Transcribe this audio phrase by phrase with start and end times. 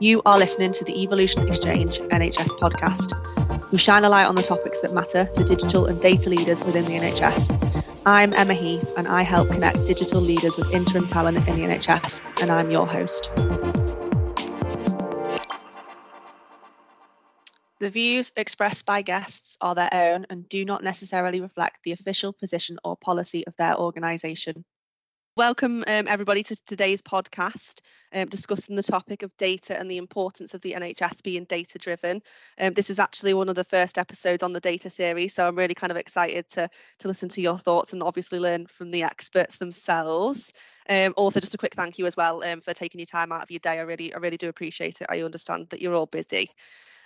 [0.00, 3.72] You are listening to the Evolution Exchange NHS podcast.
[3.72, 6.84] We shine a light on the topics that matter to digital and data leaders within
[6.84, 7.98] the NHS.
[8.06, 12.40] I'm Emma Heath and I help connect digital leaders with interim talent in the NHS,
[12.40, 13.32] and I'm your host.
[17.80, 22.32] The views expressed by guests are their own and do not necessarily reflect the official
[22.32, 24.64] position or policy of their organisation.
[25.38, 27.82] Welcome, um, everybody, to today's podcast
[28.12, 32.20] um, discussing the topic of data and the importance of the NHS being data driven.
[32.60, 35.54] Um, this is actually one of the first episodes on the data series, so I'm
[35.54, 39.04] really kind of excited to, to listen to your thoughts and obviously learn from the
[39.04, 40.52] experts themselves.
[40.88, 43.44] Um, also, just a quick thank you as well um, for taking your time out
[43.44, 43.78] of your day.
[43.78, 45.06] I really, I really do appreciate it.
[45.08, 46.48] I understand that you're all busy.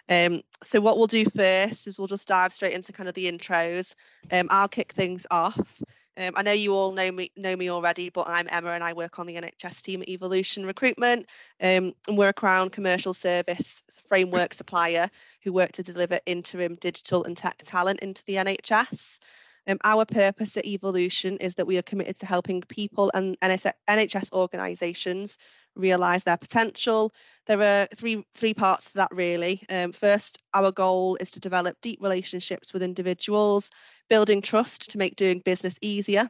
[0.08, 3.30] Um, so what we'll do first is we'll just dive straight into kind of the
[3.30, 3.94] intros.
[4.32, 5.82] Um, I'll kick things off.
[6.18, 8.92] Um, I know you all know me know me already, but I'm Emma and I
[8.92, 11.26] work on the NHS team at Evolution Recruitment.
[11.60, 15.08] Um, and we're a Crown commercial service framework supplier
[15.42, 19.20] who work to deliver interim digital and tech talent into the NHS.
[19.66, 24.32] Um, our purpose at Evolution is that we are committed to helping people and NHS
[24.32, 25.38] organisations
[25.74, 27.12] realise their potential.
[27.46, 29.62] There are three three parts to that really.
[29.68, 33.70] Um, first, our goal is to develop deep relationships with individuals,
[34.08, 36.28] building trust to make doing business easier.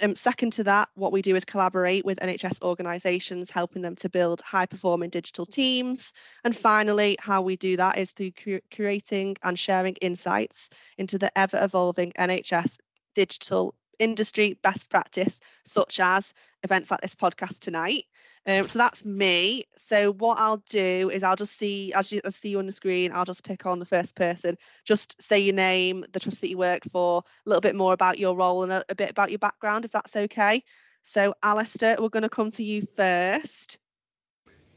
[0.00, 4.08] Um, second to that, what we do is collaborate with NHS organisations, helping them to
[4.08, 6.12] build high performing digital teams.
[6.44, 8.32] And finally, how we do that is through
[8.72, 12.78] creating and sharing insights into the ever evolving NHS
[13.14, 18.04] digital industry best practice, such as events like this podcast tonight.
[18.46, 19.64] Um, so that's me.
[19.76, 22.72] So what I'll do is I'll just see as you I see you on the
[22.72, 24.56] screen, I'll just pick on the first person.
[24.84, 28.18] Just say your name, the trust that you work for, a little bit more about
[28.18, 30.62] your role and a, a bit about your background, if that's okay.
[31.02, 33.78] So Alistair, we're going to come to you first.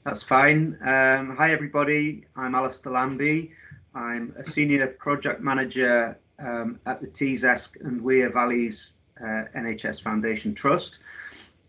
[0.03, 0.77] That's fine.
[0.81, 3.53] Um, hi everybody, I'm Alistair Lambie.
[3.93, 10.53] I'm a senior project manager um, at the Tees and Wear Valleys uh, NHS Foundation
[10.53, 10.99] Trust.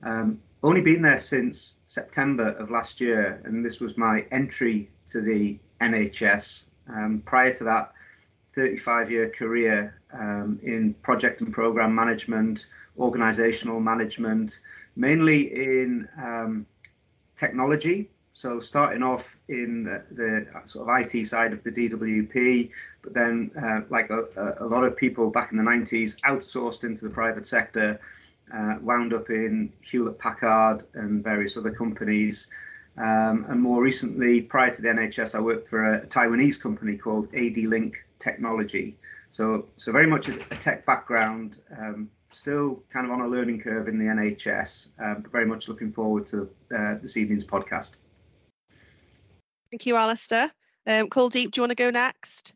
[0.03, 5.21] Um, only been there since September of last year, and this was my entry to
[5.21, 6.65] the NHS.
[6.89, 7.93] Um, prior to that,
[8.55, 12.67] 35 year career um, in project and program management,
[12.99, 14.61] organizational management,
[14.97, 16.67] mainly in um,
[17.37, 18.11] technology.
[18.43, 22.71] So, starting off in the, the, sort of IT side of the DWP,
[23.01, 27.05] but then, uh, like a, a lot of people back in the 90s, outsourced into
[27.05, 28.01] the private sector
[28.53, 32.49] uh, wound up in Hewlett Packard and various other companies.
[32.99, 37.31] Um, and more recently, prior to the NHS, I worked for a Taiwanese company called
[37.35, 38.97] ADLINK Technology.
[39.31, 43.87] So, so very much a, tech background, um, still kind of on a learning curve
[43.87, 47.93] in the NHS, um, but very much looking forward to uh, this evening's podcast.
[49.73, 50.53] Thank you, Alistair.
[50.87, 52.55] Um, Kuldeep, do you want to go next?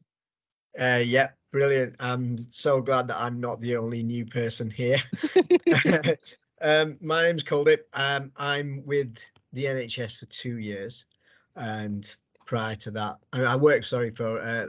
[0.78, 1.96] Uh, yeah, Brilliant.
[2.00, 4.98] I'm so glad that I'm not the only new person here.
[6.60, 7.78] um, my name's Kuldeep.
[7.94, 9.18] Um, I'm with
[9.54, 11.06] the NHS for two years.
[11.54, 14.66] And prior to that, I worked, sorry, for uh,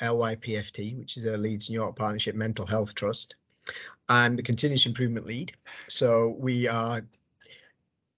[0.00, 3.36] LYPFT, which is a Leeds and York Partnership Mental Health Trust.
[4.08, 5.52] I'm the continuous improvement lead.
[5.88, 7.02] So we are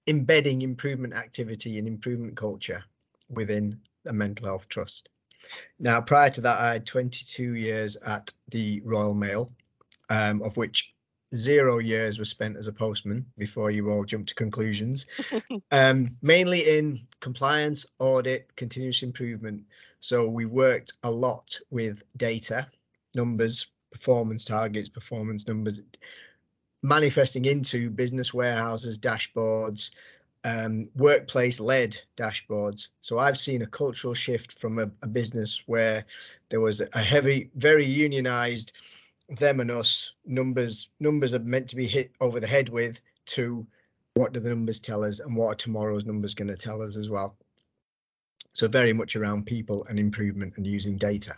[0.07, 2.85] embedding improvement activity and improvement culture
[3.29, 5.11] within a mental health trust.
[5.79, 9.51] Now, prior to that, I had 22 years at the Royal Mail,
[10.11, 10.95] um, of which
[11.35, 15.07] zero years were spent as a postman before you all jump to conclusions,
[15.71, 19.63] um, mainly in compliance, audit, continuous improvement.
[20.01, 22.69] So we worked a lot with data,
[23.15, 25.83] numbers, performance targets, performance numbers,
[26.83, 29.91] manifesting into business warehouses, dashboards,
[30.47, 32.91] um, workplace led dashboards.
[33.01, 36.07] So I've seen a cultural shift from a, a, business where
[36.51, 38.73] there was a heavy, very unionized
[39.29, 40.89] them and us numbers.
[41.01, 43.67] Numbers are meant to be hit over the head with to
[44.15, 46.97] what do the numbers tell us and what are tomorrow's numbers going to tell us
[46.97, 47.37] as well.
[48.53, 51.35] So very much around people and improvement and using data.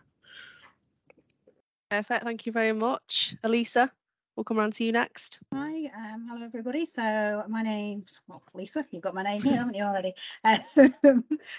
[1.91, 2.25] Perfect.
[2.25, 3.35] Thank you very much.
[3.43, 3.91] Elisa,
[4.37, 5.39] we'll come around to you next.
[5.55, 6.87] Hi, um, hello everybody.
[6.87, 8.85] So my name's well, Lisa.
[8.91, 10.15] You've got my name here, haven't you already?
[10.45, 10.59] Uh,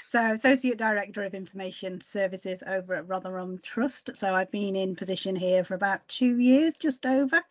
[0.10, 4.12] so Associate Director of Information Services over at Rotherham Trust.
[4.16, 7.42] So I've been in position here for about two years, just over.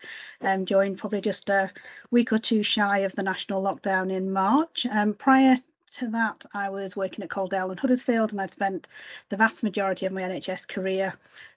[0.42, 1.70] Um, joined probably just a
[2.10, 4.86] week or two shy of the national lockdown in March.
[4.90, 5.56] Um, prior
[5.90, 8.88] to that, I was working at Calderdale and Huddersfield, and I spent
[9.29, 11.14] the vast majority of my NHS career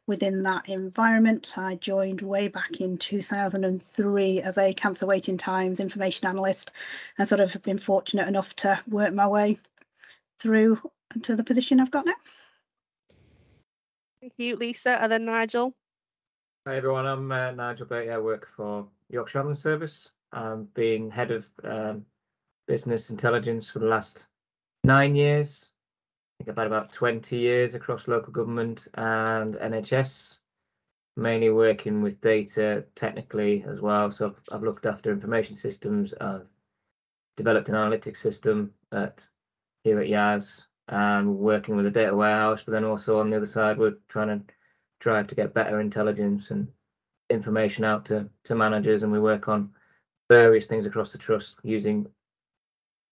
[0.08, 1.58] within that environment.
[1.58, 6.72] I joined way back in 2003 as a cancer waiting times information analyst,
[7.18, 9.60] and sort of have been fortunate enough to work my way
[10.40, 10.82] through
[11.24, 12.14] to the position I've got now.
[14.22, 15.02] Thank you, Lisa.
[15.02, 15.74] And then Nigel.
[16.68, 18.12] Hi everyone, I'm uh, Nigel Beatty.
[18.12, 20.10] I work for Yorkshire Ambulance Service.
[20.32, 22.06] I've been head of um,
[22.72, 24.28] business intelligence for the last
[24.86, 25.66] nine years.
[26.40, 30.38] I think I've had about 20 years across local government and NHS,
[31.18, 34.10] mainly working with data technically as well.
[34.10, 36.14] So I've, looked after information systems.
[36.22, 36.48] I've
[37.36, 39.28] developed an analytics system at
[39.84, 43.48] here at Yaz and working with a data warehouse, but then also on the other
[43.48, 44.46] side, we're trying to
[45.02, 46.70] drive to get better intelligence and
[47.30, 49.04] information out to, to managers.
[49.04, 49.72] And we work on
[50.30, 52.08] various things across the trust using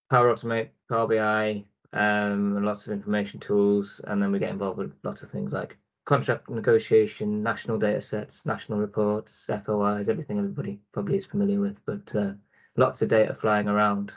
[0.09, 1.63] Power Automate, Power BI,
[1.93, 4.01] um, and lots of information tools.
[4.05, 8.45] And then we get involved with lots of things like contract negotiation, national data sets,
[8.45, 12.31] national reports, FOIs, everything everybody probably is familiar with, but uh,
[12.77, 14.11] lots of data flying around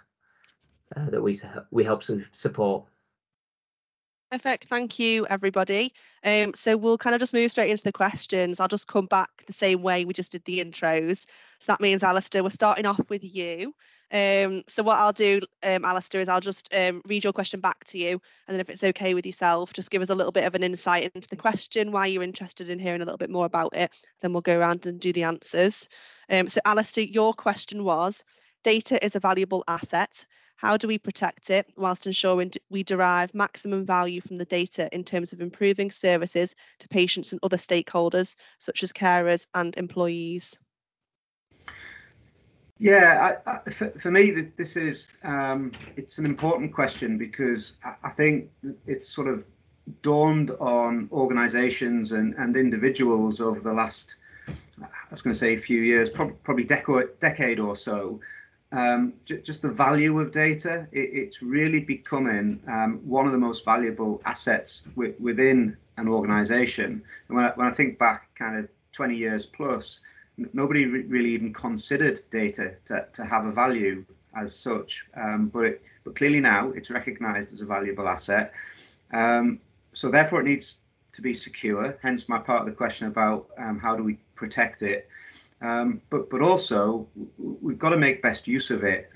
[0.97, 1.39] uh, that we
[1.71, 2.03] we help
[2.33, 2.87] support.
[4.31, 4.65] Perfect.
[4.65, 5.93] Thank you, everybody.
[6.25, 8.61] Um, so we'll kind of just move straight into the questions.
[8.61, 11.27] I'll just come back the same way we just did the intros.
[11.59, 13.75] So that means, Alistair, we're starting off with you.
[14.13, 17.85] Um, so what I'll do, um, Alistair, is I'll just um, read your question back
[17.87, 18.21] to you.
[18.47, 20.63] And then if it's okay with yourself, just give us a little bit of an
[20.63, 23.97] insight into the question, why you're interested in hearing a little bit more about it.
[24.21, 25.89] Then we'll go around and do the answers.
[26.29, 28.23] Um, so Alistair, your question was,
[28.63, 30.27] data is a valuable asset.
[30.57, 35.05] How do we protect it whilst ensuring we derive maximum value from the data in
[35.05, 40.61] terms of improving services to patients and other stakeholders, such as carers and employees?
[42.79, 47.95] Yeah, I, I, for, for, me, this is um, it's an important question because I,
[48.05, 48.51] I think
[48.87, 49.45] it's sort of
[50.03, 54.17] dawned on organisations and, and individuals over the last,
[54.83, 58.21] I was going to say a few years, prob- probably deco- decade or so,
[58.73, 60.89] um, j- just the value of data.
[60.93, 67.03] It, it's really becoming um, one of the most valuable assets w- within an organization.
[67.29, 70.01] And when I, when I think back kind of 20 years plus,
[70.37, 75.07] nobody re- really even considered data to, to have a value as such.
[75.15, 78.53] Um, but, it, but clearly now it's recognized as a valuable asset.
[79.13, 79.61] Um,
[79.93, 80.75] so therefore it needs
[81.13, 84.83] to be secure, hence my part of the question about um, how do we protect
[84.83, 85.09] it.
[85.61, 87.07] Um, but but also
[87.39, 89.11] we've got to make best use of it.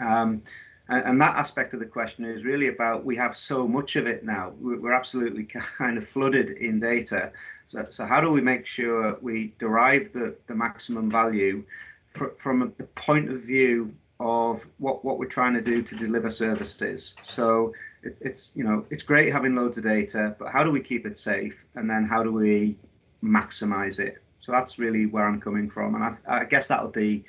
[0.88, 4.06] And, and, that aspect of the question is really about we have so much of
[4.06, 4.52] it now.
[4.60, 5.44] We're absolutely
[5.78, 7.32] kind of flooded in data.
[7.66, 11.64] So, so how do we make sure we derive the, the maximum value
[12.08, 16.30] for, from the point of view of what, what we're trying to do to deliver
[16.30, 17.14] services?
[17.22, 17.72] So
[18.06, 21.06] it's, it's you know it's great having loads of data, but how do we keep
[21.06, 21.64] it safe?
[21.74, 22.76] And then how do we
[23.22, 24.22] maximize it?
[24.38, 27.24] So that's really where I'm coming from, and I, I guess that'll be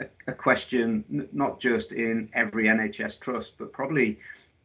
[0.00, 4.18] a, a question not just in every NHS trust, but probably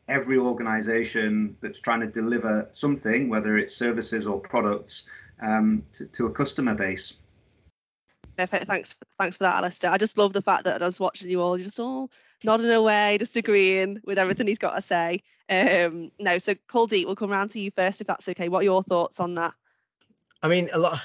[0.08, 5.06] every organisation that's trying to deliver something, whether it's services or products,
[5.42, 7.14] um, to, to a customer base.
[8.38, 8.66] Perfect.
[8.66, 8.96] Thanks.
[9.20, 9.92] Thanks for that, Alistair.
[9.92, 12.10] I just love the fact that I was watching you all, just all
[12.44, 15.20] nodding away, just agreeing with everything he's got to say.
[15.50, 18.50] Um, no, so Kuldeep, we'll come round to you first, if that's okay.
[18.50, 19.54] What are your thoughts on that?
[20.42, 21.00] I mean, a lot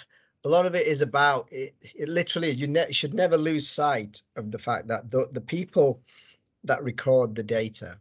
[0.44, 4.22] a lot of it is about it, it literally you ne- should never lose sight
[4.36, 6.00] of the fact that the, the people
[6.64, 7.98] that record the data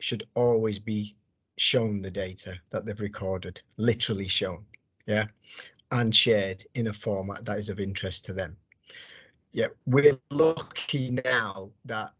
[0.00, 1.16] should always be
[1.56, 4.64] shown the data that they've recorded literally shown
[5.06, 5.26] yeah
[5.92, 8.56] and shared in a format that is of interest to them.
[9.52, 12.12] Yeah we're lucky now that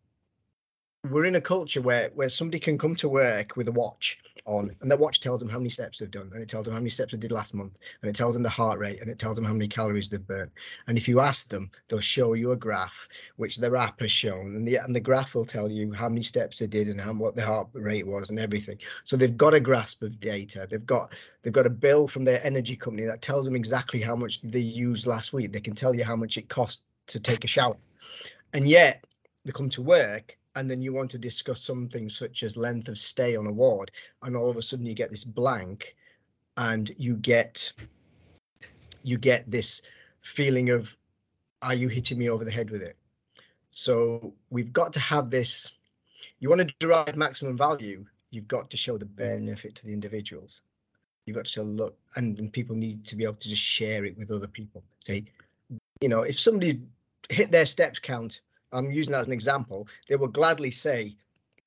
[1.10, 4.74] we're in a culture where where somebody can come to work with a watch on
[4.80, 6.80] and that watch tells them how many steps they've done and it tells them how
[6.80, 9.18] many steps they did last month and it tells them the heart rate and it
[9.18, 10.50] tells them how many calories they've burnt.
[10.86, 13.06] And if you ask them they'll show you a graph
[13.36, 16.22] which their app has shown and the and the graph will tell you how many
[16.22, 18.78] steps they did and how what their heart rate was and everything.
[19.04, 20.66] So they've got a grasp of data.
[20.68, 24.16] They've got they've got a bill from their energy company that tells them exactly how
[24.16, 25.52] much they used last week.
[25.52, 27.76] They can tell you how much it cost to take a shower.
[28.54, 29.06] And yet
[29.44, 32.98] they come to work and then you want to discuss something such as length of
[32.98, 33.90] stay on a ward
[34.22, 35.96] and all of a sudden you get this blank
[36.56, 37.72] and you get
[39.02, 39.82] you get this
[40.22, 40.96] feeling of
[41.62, 42.96] are you hitting me over the head with it?
[43.70, 45.72] So we've got to have this
[46.38, 50.60] you want to derive maximum value you've got to show the benefit to the individuals.
[51.24, 54.16] You've got to look and, and people need to be able to just share it
[54.18, 54.82] with other people.
[55.00, 55.24] Say
[56.00, 56.80] you know if somebody
[57.30, 58.42] hit their steps count
[58.74, 61.16] I'm using that as an example, they will gladly say,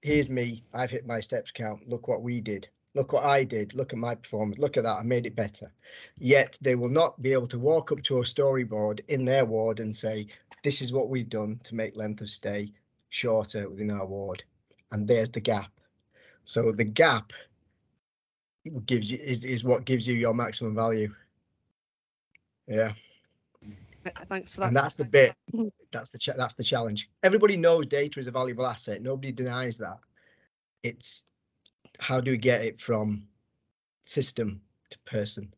[0.02, 3.74] here's me, I've hit my steps count, look what we did, look what I did,
[3.74, 5.72] look at my performance, look at that, I made it better.
[6.18, 9.80] Yet they will not be able to walk up to a storyboard in their ward
[9.80, 10.28] and say,
[10.64, 12.74] this is what we've done to make length of stay
[13.10, 14.44] shorter within our ward.
[14.92, 15.72] And there's the gap.
[16.44, 17.34] So the gap
[18.86, 21.14] gives you is, is what gives you your maximum value.
[22.68, 22.94] Yeah.
[24.30, 24.68] Thanks for that.
[24.68, 25.36] And that's the bit.
[25.92, 27.10] That's the that's the challenge.
[27.24, 29.02] Everybody knows data is a valuable asset.
[29.02, 30.00] Nobody denies that.
[30.84, 31.26] It's
[32.00, 33.28] how do we get it from
[34.04, 35.52] system to person?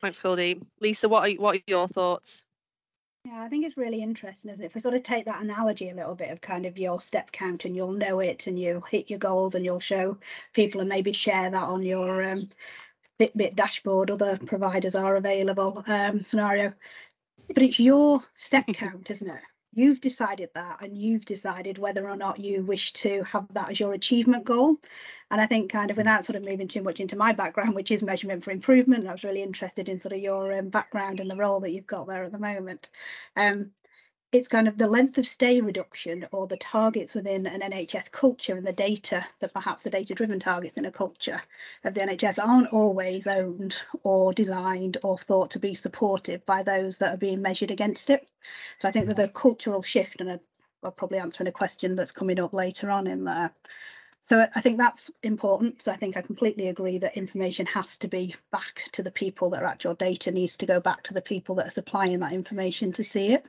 [0.00, 0.60] Thanks, Goldie.
[0.80, 2.44] Lisa, what are what are your thoughts?
[3.24, 4.68] Yeah, I think it's really interesting, isn't it?
[4.68, 7.32] If we sort of take that analogy a little bit of kind of your step
[7.32, 10.16] count and you'll know it and you hit your goals and you'll show
[10.52, 12.48] people and maybe share that on your um,
[13.18, 16.72] Fitbit dashboard, other providers are available um, scenario.
[17.48, 19.40] But it's your step count, isn't it?
[19.74, 23.78] You've decided that and you've decided whether or not you wish to have that as
[23.80, 24.76] your achievement goal.
[25.30, 27.90] And I think kind of without sort of moving too much into my background, which
[27.90, 31.30] is measurement for improvement, I was really interested in sort of your um, background and
[31.30, 32.90] the role that you've got there at the moment.
[33.36, 33.72] Um,
[34.30, 38.56] it's kind of the length of stay reduction or the targets within an NHS culture
[38.56, 41.40] and the data that perhaps the data driven targets in a culture
[41.84, 46.98] of the NHS aren't always owned or designed or thought to be supported by those
[46.98, 48.30] that are being measured against it.
[48.80, 49.32] So I think there's a mm-hmm.
[49.38, 50.38] cultural shift and i
[50.82, 53.50] will probably answering a question that's coming up later on in there.
[54.24, 55.80] So I think that's important.
[55.80, 59.48] So I think I completely agree that information has to be back to the people
[59.50, 62.20] that are at your data needs to go back to the people that are supplying
[62.20, 63.46] that information to see it.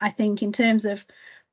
[0.00, 1.04] I think in terms of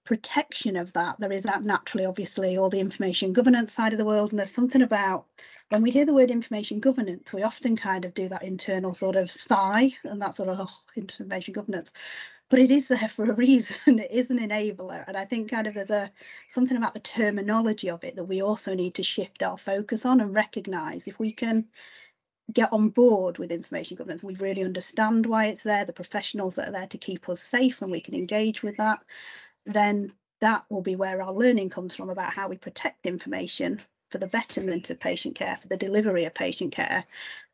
[0.04, 4.06] protection of that, there is that naturally, obviously, all the information governance side of the
[4.06, 4.32] world.
[4.32, 5.26] And there's something about
[5.70, 9.16] when we hear the word information governance, we often kind of do that internal sort
[9.16, 11.94] of sigh and that sort of oh, information governance.
[12.50, 13.76] But it is there for a reason.
[13.88, 15.06] It is an enabler.
[15.08, 16.12] And I think kind of there's a
[16.50, 20.20] something about the terminology of it that we also need to shift our focus on
[20.20, 21.66] and recognize if we can
[22.53, 24.24] get on board with information governance.
[24.24, 27.81] We really understand why it's there, the professionals that are there to keep us safe
[27.81, 29.03] and we can engage with that,
[29.65, 34.17] then that will be where our learning comes from about how we protect information for
[34.17, 37.05] the betterment of patient care, for the delivery of patient care,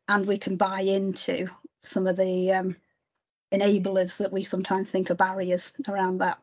[0.08, 1.46] and we can buy into
[1.82, 2.76] some of the um,
[3.52, 6.40] enablers that we sometimes think are barriers around that.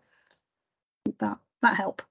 [1.20, 2.02] That that help.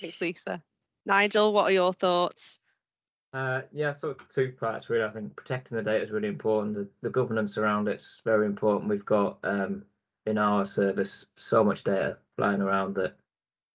[0.00, 0.62] Thanks, Lisa.
[1.06, 2.58] Nigel, what are your thoughts?
[3.32, 5.04] Uh, yeah, so two parts really.
[5.04, 6.74] I think protecting the data is really important.
[6.74, 8.90] The, the governance around it's very important.
[8.90, 9.84] We've got um,
[10.26, 13.16] in our service so much data flying around that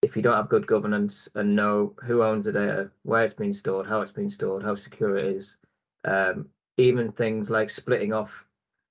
[0.03, 3.53] if you don't have good governance and know who owns the data, where it's being
[3.53, 5.55] stored, how it's being stored, how secure it is,
[6.05, 6.47] um,
[6.77, 8.31] even things like splitting off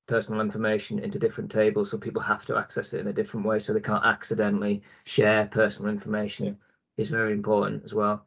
[0.08, 3.58] personal information into different tables so people have to access it in a different way
[3.58, 7.04] so they can't accidentally share personal information yeah.
[7.04, 8.24] is very important as well.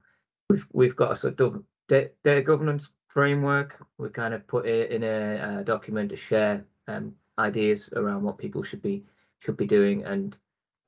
[0.49, 3.75] We've we've got a sort of data governance framework.
[3.97, 8.37] We kind of put it in a, a document to share um, ideas around what
[8.37, 9.03] people should be
[9.41, 10.37] should be doing and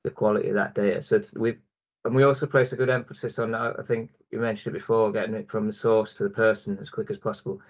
[0.04, 1.02] the quality of that data.
[1.02, 1.58] So we've
[2.04, 3.54] and we also place a good emphasis on.
[3.54, 6.90] I think you mentioned it before, getting it from the source to the person as
[6.90, 7.60] quick as possible.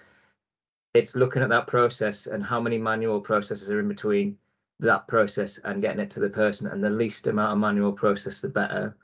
[0.95, 4.37] It's looking at that process and how many manual processes are in between
[4.79, 6.67] that process and getting it to the person.
[6.67, 8.95] And the least amount of manual process, the better.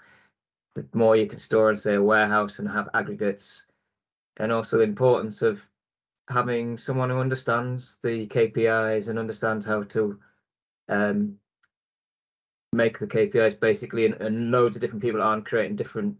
[0.76, 3.64] The more you can store in, say, a warehouse and have aggregates
[4.40, 5.62] and also the importance of
[6.30, 10.20] having someone who understands the KPIs and understands how to
[10.88, 11.36] um,
[12.72, 16.16] make the KPIs basically, and, and, loads of different people aren't creating different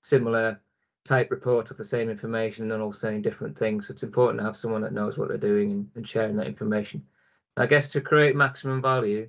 [0.00, 0.60] similar
[1.04, 3.86] type reports of the same information and all saying different things.
[3.86, 6.46] So it's important to have someone that knows what they're doing and, and sharing that
[6.46, 7.04] information.
[7.56, 9.28] I guess to create maximum value,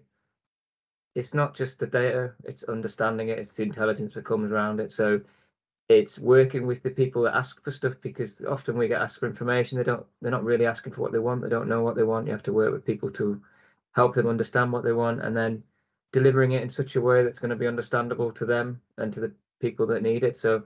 [1.15, 4.93] it's not just the data, it's understanding it, it's the intelligence that comes around it.
[4.93, 5.21] So
[5.89, 9.27] it's working with the people that ask for stuff because often we get asked for
[9.27, 9.77] information.
[9.77, 11.41] They don't they're not really asking for what they want.
[11.41, 12.25] They don't know what they want.
[12.25, 13.41] You have to work with people to
[13.93, 15.61] help them understand what they want and then
[16.11, 19.19] delivering it in such a way that's going to be understandable to them and to
[19.19, 20.37] the people that need it.
[20.37, 20.63] So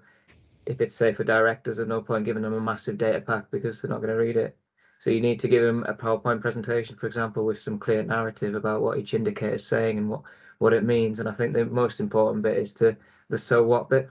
[0.66, 3.82] if it's say for directors there's no point giving them a massive data pack because
[3.82, 4.56] they're not going to read it.
[5.00, 8.56] So you need to give them a powerpoint presentation for example with some clear narrative
[8.56, 10.22] about what each indicator is saying and what
[10.60, 11.20] what it means.
[11.20, 12.96] And i think the most important bit is to
[13.30, 14.10] the so what bit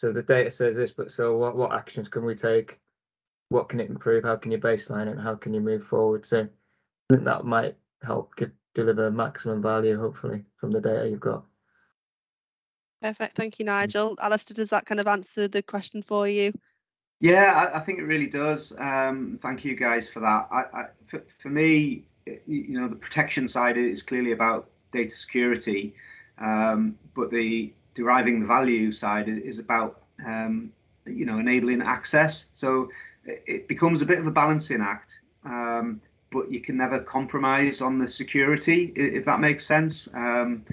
[0.00, 2.78] so the data says this, but so what, what actions can we take?
[3.50, 4.24] What can it improve?
[4.24, 5.20] How can you baseline it?
[5.20, 6.24] How can you move forward?
[6.24, 11.20] So I think that might help get, deliver maximum value, hopefully, from the data you've
[11.20, 11.44] got.
[13.02, 13.36] Perfect.
[13.36, 14.16] Thank you, Nigel.
[14.22, 16.54] Alistair, does that kind of answer the question for you?
[17.20, 18.72] Yeah, I, I think it really does.
[18.78, 20.48] Um, thank you guys for that.
[20.50, 22.06] I, I, for, for me,
[22.46, 25.94] you know, the protection side is clearly about data security,
[26.38, 30.72] um, but the deriving the value side is about um,
[31.06, 32.46] you know enabling access.
[32.54, 32.90] So
[33.24, 37.98] it becomes a bit of a balancing act, um, but you can never compromise on
[37.98, 40.08] the security if that makes sense.
[40.14, 40.64] Um,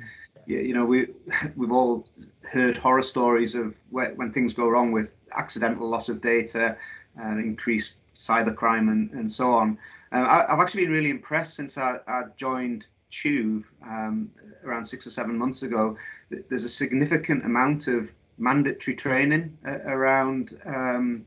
[0.46, 1.08] you, you, know we
[1.56, 2.08] we've all
[2.44, 6.78] heard horror stories of where, when things go wrong with accidental loss of data,
[7.22, 9.78] uh, increased cybercrime, and, and so on.
[10.12, 14.32] Uh, I, have actually been really impressed since I, I joined TEWV um,
[14.64, 15.98] around six or seven months ago.
[16.30, 21.26] There's a significant amount of mandatory training uh, around, um,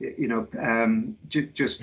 [0.00, 1.82] you know, um, just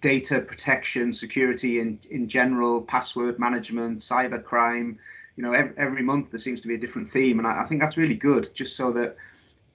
[0.00, 4.98] data protection, security in, in general, password management, cyber crime.
[5.36, 7.66] You know, every, every month there seems to be a different theme, and I, I
[7.66, 9.16] think that's really good, just so that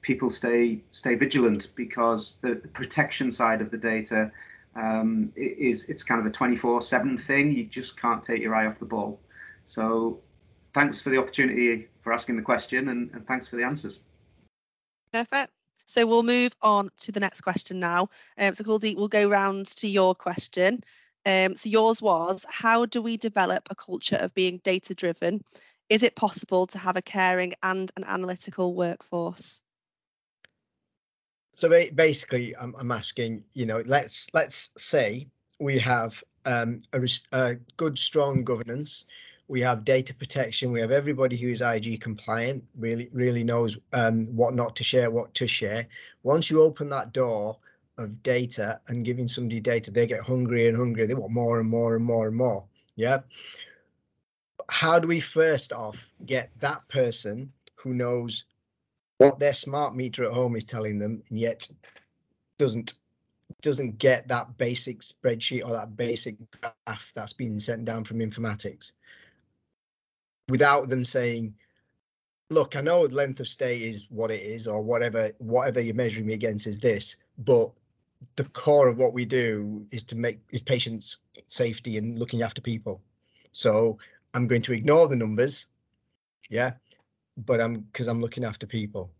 [0.01, 4.31] people stay stay vigilant because the, the protection side of the data
[4.75, 7.51] um, is it's kind of a 24/7 thing.
[7.51, 9.19] You just can't take your eye off the ball.
[9.65, 10.19] So,
[10.73, 13.99] thanks for the opportunity for asking the question, and, and thanks for the answers.
[15.11, 15.51] Perfect.
[15.87, 18.09] So we'll move on to the next question now.
[18.37, 20.83] Um, so Kuldeep, we'll go round to your question.
[21.25, 25.41] Um, so yours was, how do we develop a culture of being data driven?
[25.89, 29.63] Is it possible to have a caring and an analytical workforce?
[31.53, 35.27] So basically, I'm, I'm asking, you know, let's let's say
[35.59, 39.05] we have um, a, a good, strong governance
[39.47, 40.71] we have data protection.
[40.71, 45.11] We have everybody who is ig compliant really really knows um, what not to share
[45.11, 45.87] what to share.
[46.23, 47.57] Once you open that door
[47.97, 51.69] of data and giving somebody data they get hungry and hungry they want more and
[51.69, 52.65] more and more and more.
[52.95, 53.19] Yeah?
[54.69, 58.45] How do we first off get that person who knows
[59.19, 61.67] what their smart meter at home is telling them and yet
[62.57, 62.95] doesn't
[63.61, 68.91] doesn't get that basic spreadsheet or that basic graph that's been sent down from informatics
[70.49, 71.53] without them saying,
[72.49, 76.27] look, I know length of stay is what it is, or whatever, whatever you're measuring
[76.27, 77.69] me against is this, but
[78.35, 82.61] the core of what we do is to make is patients safety and looking after
[82.61, 83.01] people.
[83.51, 83.97] So
[84.33, 85.67] I'm going to ignore the numbers,
[86.49, 86.73] yeah,
[87.45, 89.11] but I'm because I'm looking after people,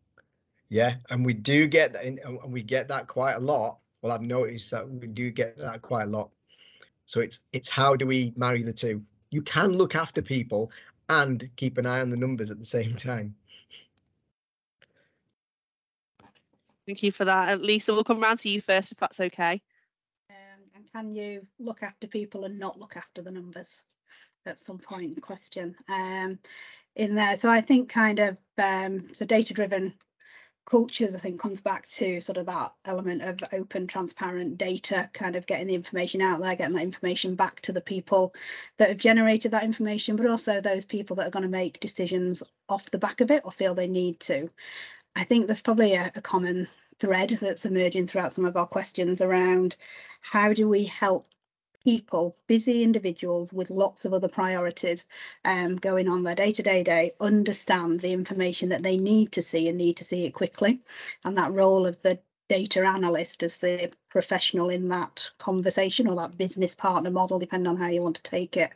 [0.69, 3.79] yeah, and we do get that, and we get that quite a lot.
[4.01, 6.29] Well, I've noticed that we do get that quite a lot.
[7.07, 9.01] So it's it's how do we marry the two?
[9.31, 10.71] You can look after people
[11.09, 13.35] and keep an eye on the numbers at the same time.
[16.85, 17.61] Thank you for that.
[17.61, 19.61] Lisa, we'll come around to you first if that's okay.
[20.29, 23.83] Um, and can you look after people and not look after the numbers
[24.45, 25.19] at some point?
[25.21, 26.37] Question um,
[26.95, 27.37] in there.
[27.37, 29.93] So I think kind of um, the data driven
[30.65, 35.35] cultures i think comes back to sort of that element of open transparent data kind
[35.35, 38.33] of getting the information out there getting that information back to the people
[38.77, 42.41] that have generated that information but also those people that are going to make decisions
[42.69, 44.49] off the back of it or feel they need to.
[45.15, 46.67] I think there's probably a, a common
[46.99, 49.75] thread that's emerging throughout some of our questions around
[50.21, 51.27] how do we help
[51.85, 55.07] people, busy individuals with lots of other priorities
[55.45, 59.77] um, going on their day-to-day day, understand the information that they need to see and
[59.77, 60.81] need to see it quickly.
[61.23, 62.19] And that role of the
[62.49, 67.77] data analyst as the professional in that conversation or that business partner model, depending on
[67.77, 68.71] how you want to take it.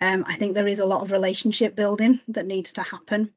[0.00, 3.32] Um, I think there is a lot of relationship building that needs to happen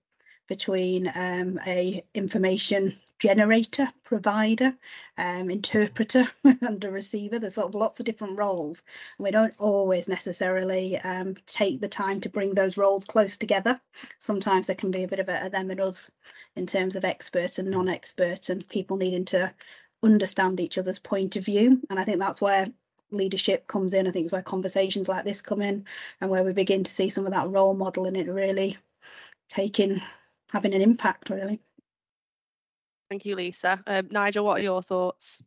[0.52, 4.76] between um, a information generator, provider,
[5.18, 7.40] um, interpreter and a receiver.
[7.40, 8.84] There's sort of lots of different roles.
[9.18, 13.80] We don't always necessarily um, take the time to bring those roles close together.
[14.20, 16.12] Sometimes there can be a bit of a, a them and us
[16.58, 19.54] in terms of expert and non-expert and people needing to
[20.04, 21.80] understand each other's point of view.
[21.90, 22.68] And I think that's where
[23.10, 24.06] leadership comes in.
[24.06, 25.86] I think it's where conversations like this come in
[26.20, 28.76] and where we begin to see some of that role model and it really
[29.52, 30.02] taking
[30.52, 31.60] having an impact really.
[33.10, 33.84] Thank you, Lisa.
[33.88, 35.44] Um, Nigel, what are your thoughts?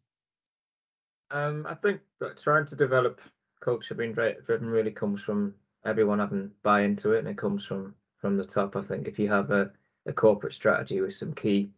[1.31, 3.21] Um, I think that trying to develop
[3.61, 5.55] culture being driven really comes from
[5.87, 8.77] everyone having buy into it, and it comes from from the top.
[8.77, 9.71] I think if you have a,
[10.07, 11.71] a corporate strategy with some key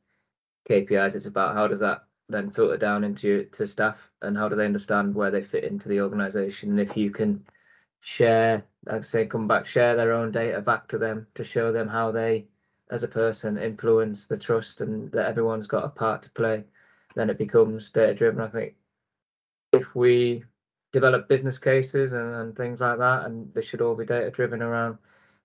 [0.68, 4.56] KPIs, it's about how does that then filter down into to staff, and how do
[4.56, 6.70] they understand where they fit into the organisation.
[6.70, 7.44] And if you can
[8.00, 11.70] share, like I say, come back, share their own data back to them to show
[11.70, 12.46] them how they
[12.90, 16.64] as a person influence the trust and that everyone's got a part to play,
[17.14, 18.40] then it becomes data driven.
[18.40, 18.74] I think
[19.72, 20.44] if we
[20.92, 24.62] develop business cases and, and things like that, and they should all be data driven
[24.62, 24.98] around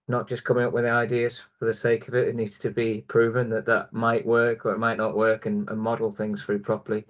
[0.08, 2.28] not just coming up with the ideas for the sake of it.
[2.28, 5.68] It needs to be proven that that might work or it might not work and,
[5.70, 7.06] and model things through properly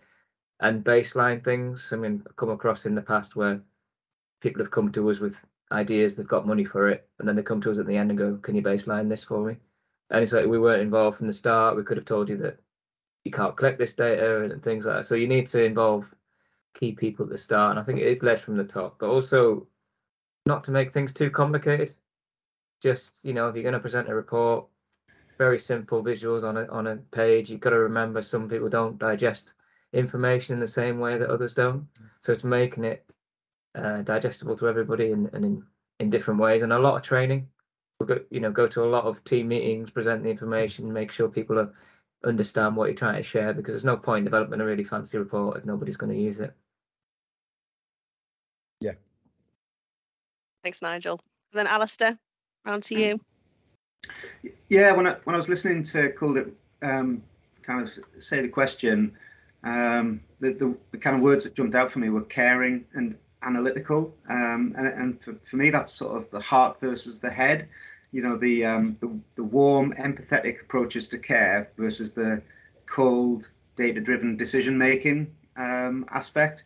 [0.60, 1.90] and baseline things.
[1.92, 3.62] I mean, I've come across in the past where
[4.42, 5.36] people have come to us with
[5.72, 8.12] ideas, they've got money for it, and then they come to us at the end
[8.12, 9.58] and go, Can you baseline this for me?
[10.12, 11.76] And it's like we weren't involved from the start.
[11.76, 12.60] We could have told you that
[13.24, 15.06] you can't collect this data and things like that.
[15.06, 16.06] So you need to involve
[16.74, 17.72] key people at the start.
[17.72, 19.68] And I think it is led from the top, but also
[20.46, 21.96] not to make things too complicated.
[22.84, 24.66] Just, you know, if you're going to present a report,
[25.38, 27.50] very simple visuals on a on a page.
[27.50, 29.54] You've got to remember some people don't digest
[29.94, 31.88] information in the same way that others don't.
[32.24, 33.04] So it's making it
[33.74, 35.64] uh, digestible to everybody and, and in,
[36.00, 37.48] in different ways and a lot of training.
[38.02, 41.12] We'll go, you know, go to a lot of team meetings, present the information, make
[41.12, 41.72] sure people are,
[42.26, 45.58] understand what you're trying to share because there's no point developing a really fancy report
[45.58, 46.52] if nobody's going to use it.
[48.80, 48.94] Yeah.
[50.64, 51.20] Thanks, Nigel.
[51.54, 52.18] Then Alistair,
[52.66, 53.20] round to you.
[54.70, 57.22] Yeah, when I when I was listening to Kuldeep um,
[57.62, 59.16] kind of say the question,
[59.64, 63.16] um, the, the, the kind of words that jumped out for me were caring and
[63.44, 67.70] analytical, um, and, and for, for me that's sort of the heart versus the head.
[68.12, 72.42] You know, the um, the, the warm, empathetic approaches to care versus the
[72.86, 76.64] cold, data-driven decision making um, aspect.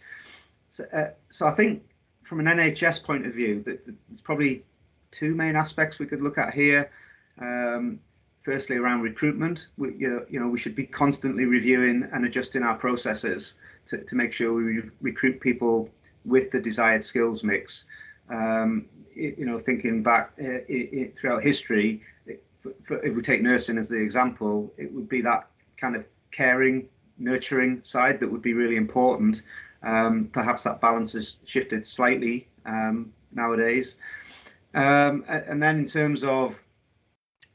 [0.68, 1.84] So, uh, so I think
[2.24, 4.64] from an NHS point of view, that there's probably
[5.12, 6.92] two main aspects we could look at here.
[7.40, 8.00] Um,
[8.42, 12.64] firstly, around recruitment, we, you, know, you know, we should be constantly reviewing and adjusting
[12.64, 13.54] our processes
[13.88, 15.90] to, to make sure we recruit people
[16.26, 17.86] with the desired skills mix.
[18.30, 22.02] Um, you know, thinking back uh, it, it, throughout history,
[22.60, 25.48] for, for, if we take nursing as the example, it would be that
[25.78, 29.44] kind of caring, nurturing side that would be really important.
[29.84, 33.98] Um, perhaps that balance has shifted slightly um, nowadays.
[34.74, 36.62] Um, and then in terms of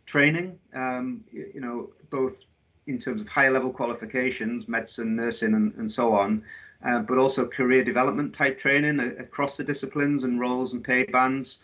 [0.07, 2.45] training, um, you, you, know, both
[2.87, 6.43] in terms of higher level qualifications, medicine, nursing, and, and so on,
[6.85, 11.59] uh, but also career development type training across the disciplines and roles and pay bands.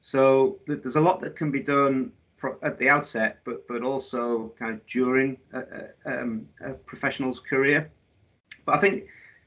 [0.00, 2.12] So th there's a lot that can be done
[2.62, 7.90] at the outset, but but also kind of during a, a, um, a professional's career.
[8.64, 9.04] But I think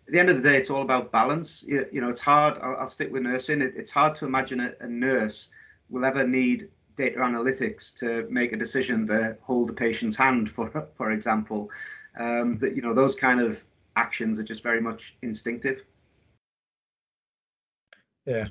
[0.08, 1.64] at the end of the day, it's all about balance.
[1.64, 2.58] You, you know, it's hard.
[2.62, 3.62] I'll, I'll, stick with nursing.
[3.62, 5.50] It, it's hard to imagine a, a, nurse
[5.90, 10.90] will ever need data analytics to make a decision to hold a patient's hand, for
[10.96, 11.70] for example.
[12.20, 13.64] Um, that you know, those kind of
[13.96, 15.84] actions are just very much instinctive.
[18.26, 18.48] Yeah.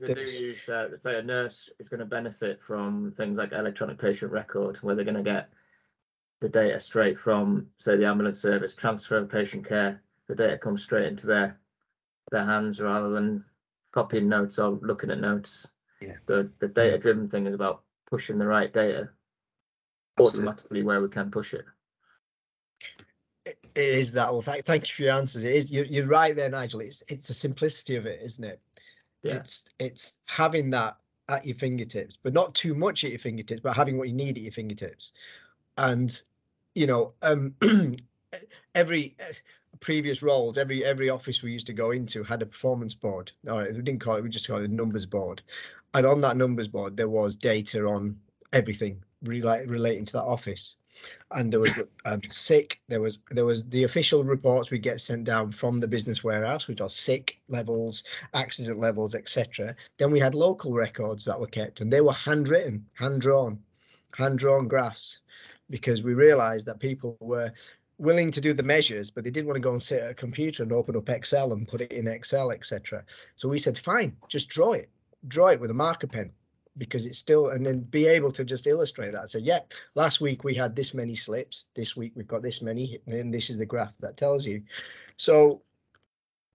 [0.00, 3.98] They do use, uh, say a nurse is going to benefit from things like electronic
[3.98, 5.48] patient record, where they're going to get
[6.40, 10.82] the data straight from, say, the ambulance service, transfer of patient care the data comes
[10.82, 11.58] straight into their
[12.30, 13.44] their hands rather than
[13.92, 15.68] copying notes or looking at notes.
[16.00, 16.16] Yeah.
[16.26, 19.10] So the data driven thing is about pushing the right data
[20.18, 20.40] Absolutely.
[20.40, 21.64] automatically where we can push it.
[23.76, 24.32] It is that.
[24.32, 25.44] Well, th- thank you for your answers.
[25.44, 25.70] It is.
[25.70, 26.80] You're, you're right there, Nigel.
[26.80, 28.58] It's it's the simplicity of it, isn't it?
[29.22, 29.36] Yeah.
[29.36, 30.96] It's it's having that
[31.28, 34.38] at your fingertips, but not too much at your fingertips, but having what you need
[34.38, 35.12] at your fingertips.
[35.76, 36.18] And
[36.74, 37.54] you know, um,
[38.74, 39.14] every
[39.80, 43.30] previous roles, every every office we used to go into had a performance board.
[43.44, 44.22] No, we didn't call it.
[44.22, 45.42] We just called it a numbers board,
[45.92, 48.18] and on that numbers board there was data on
[48.54, 50.76] everything rela- relating to that office.
[51.32, 51.72] And there was
[52.04, 52.80] um, sick.
[52.88, 56.68] There was there was the official reports we get sent down from the business warehouse,
[56.68, 58.04] which are sick levels,
[58.34, 59.74] accident levels, etc.
[59.98, 63.58] Then we had local records that were kept, and they were handwritten, hand drawn,
[64.12, 65.20] hand drawn graphs,
[65.70, 67.52] because we realised that people were
[67.98, 70.14] willing to do the measures, but they didn't want to go and sit at a
[70.14, 73.04] computer and open up Excel and put it in Excel, etc.
[73.36, 74.90] So we said, fine, just draw it,
[75.28, 76.30] draw it with a marker pen
[76.78, 79.30] because it's still, and then be able to just illustrate that.
[79.30, 79.60] So yeah,
[79.94, 81.68] last week we had this many slips.
[81.74, 84.62] This week we've got this many, and this is the graph that tells you.
[85.16, 85.62] So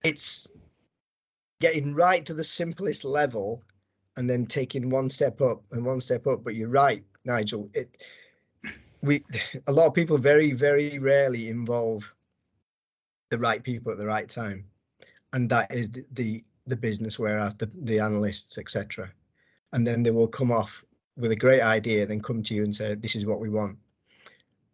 [0.04, 0.48] it's
[1.60, 3.62] getting right to the simplest level
[4.16, 6.44] and then taking one step up and one step up.
[6.44, 7.70] But you're right, Nigel.
[7.74, 7.98] It
[9.02, 9.24] we
[9.66, 12.14] a lot of people very very rarely involve
[13.30, 14.64] the right people at the right time
[15.32, 19.10] and that is the the, the business whereas the, the analysts etc
[19.72, 20.84] and then they will come off
[21.16, 23.78] with a great idea then come to you and say this is what we want.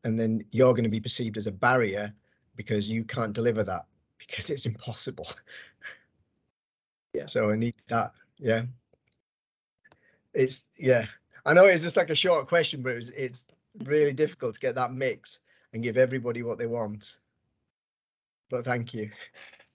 [0.05, 2.13] And then you're going to be perceived as a barrier
[2.57, 3.87] because you can't deliver that
[4.19, 5.27] because it's impossible.
[7.15, 7.27] Yeah.
[7.27, 8.63] So i need that yeah.
[10.35, 11.07] It's yeah.
[11.47, 13.47] I know it's just like a short question but it's it's
[13.85, 15.41] really difficult to get that mix
[15.73, 17.19] and give everybody what they want.
[18.51, 19.11] But thank you.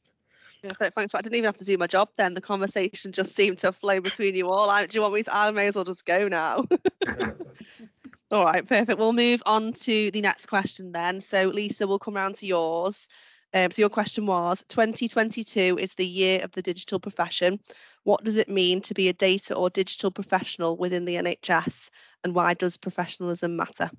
[0.63, 1.13] Yeah, thanks.
[1.13, 2.33] I didn't even have to do my job then.
[2.33, 4.69] The conversation just seemed to flow between you all.
[4.69, 5.35] I, do you want me to?
[5.35, 6.65] I may as well just go now.
[8.31, 8.97] all right, perfect.
[8.97, 11.19] We'll move on to the next question then.
[11.19, 13.09] So, Lisa, we'll come around to yours.
[13.53, 17.59] Um, so, your question was 2022 is the year of the digital profession.
[18.03, 21.89] What does it mean to be a data or digital professional within the NHS?
[22.23, 23.89] and why does professionalism matter?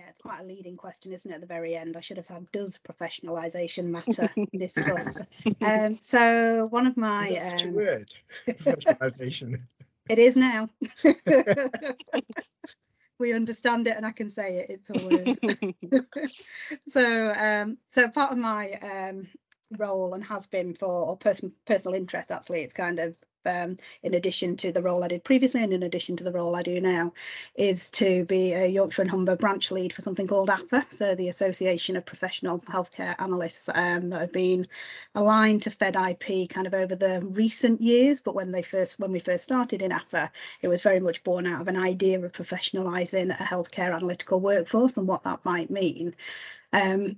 [0.00, 1.34] Yeah, it's quite a leading question, isn't it?
[1.34, 5.20] At the very end, I should have had "Does professionalisation matter?" discuss.
[5.62, 8.14] Um, so one of my is such um, a word,
[8.46, 9.60] professionalisation.
[10.08, 10.70] it is now.
[13.18, 14.70] we understand it and I can say it.
[14.70, 14.94] It's a
[15.92, 16.06] word.
[16.88, 19.28] so, um, so part of my um,
[19.78, 23.14] role and has been for or person, personal interest actually it's kind of
[23.46, 26.56] um, in addition to the role I did previously and in addition to the role
[26.56, 27.12] I do now,
[27.54, 31.28] is to be a Yorkshire and Humber branch lead for something called APHA, so the
[31.28, 34.66] Association of Professional Healthcare Analysts um, that have been
[35.14, 38.20] aligned to FedIP kind of over the recent years.
[38.20, 40.30] But when they first when we first started in APHA,
[40.62, 44.96] it was very much born out of an idea of professionalising a healthcare analytical workforce
[44.96, 46.14] and what that might mean.
[46.72, 47.16] Um,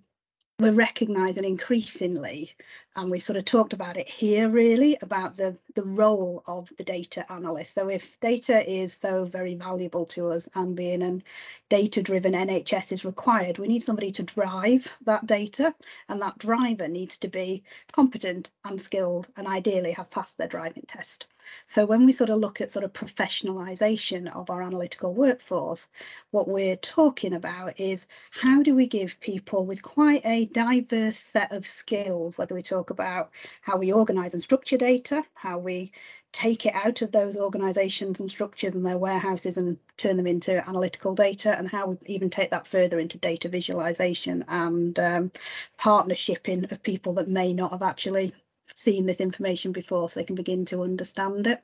[0.63, 2.53] we're recognising increasingly,
[2.97, 6.85] and we sort of talked about it here really, about the, the role of the
[6.85, 7.75] data analyst.
[7.75, 11.23] So if data is so very valuable to us and being an
[11.71, 15.75] data-driven NHS is required, we need somebody to drive that data
[16.11, 20.85] and that driver needs to be competent and skilled and ideally have passed their driving
[20.87, 21.27] test.
[21.65, 25.89] So when we sort of look at sort of professionalisation of our analytical workforce,
[26.31, 31.53] what we're talking about is how do we give people with quite a diverse set
[31.53, 35.93] of skills, whether we talk about how we organise and structure data, how we
[36.33, 40.67] take it out of those organisations and structures and their warehouses and turn them into
[40.69, 45.31] analytical data and how we even take that further into data visualization and um,
[45.79, 48.33] partnershiping of people that may not have actually
[48.75, 51.63] seen this information before so they can begin to understand it.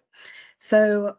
[0.58, 1.16] So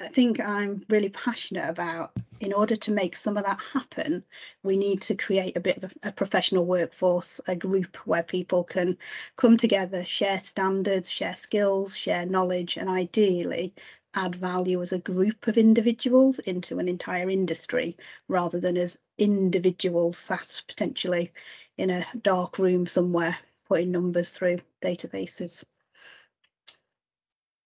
[0.00, 4.24] I think I'm really passionate about in order to make some of that happen,
[4.62, 8.64] we need to create a bit of a, a, professional workforce, a group where people
[8.64, 8.96] can
[9.36, 13.74] come together, share standards, share skills, share knowledge, and ideally
[14.14, 17.94] add value as a group of individuals into an entire industry
[18.26, 21.30] rather than as individuals sat potentially
[21.76, 23.36] in a dark room somewhere
[23.68, 25.62] putting numbers through databases.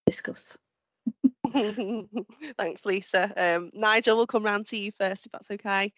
[0.06, 0.58] Discuss.
[2.58, 3.32] Thanks, Lisa.
[3.36, 5.92] Um, Nigel, we'll come round to you first, if that's okay.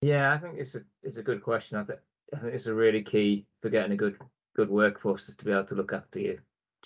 [0.00, 1.76] Yeah, I think it's a it's a good question.
[1.78, 2.00] I think
[2.34, 4.18] I think it's a really key for getting a good
[4.56, 6.36] good workforce is to be able to look after your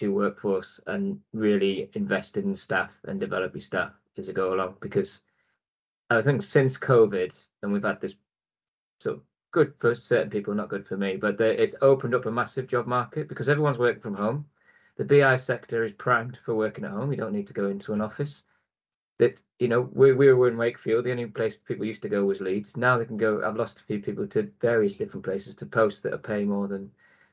[0.01, 4.77] your workforce and really invest in staff and develop your staff as you go along.
[4.81, 5.20] Because
[6.11, 8.14] I think since COVID, and we've had this
[9.01, 9.22] sort of
[9.53, 12.68] good for certain people, not good for me, but the, it's opened up a massive
[12.68, 14.44] job market because everyone's working from home
[14.98, 17.12] the BI sector is primed for working at home.
[17.12, 18.42] You don't need to go into an office.
[19.18, 21.04] That's you know we we were in Wakefield.
[21.04, 22.76] The only place people used to go was Leeds.
[22.76, 23.42] Now they can go.
[23.44, 26.68] I've lost a few people to various different places to posts that are paying more
[26.68, 26.90] than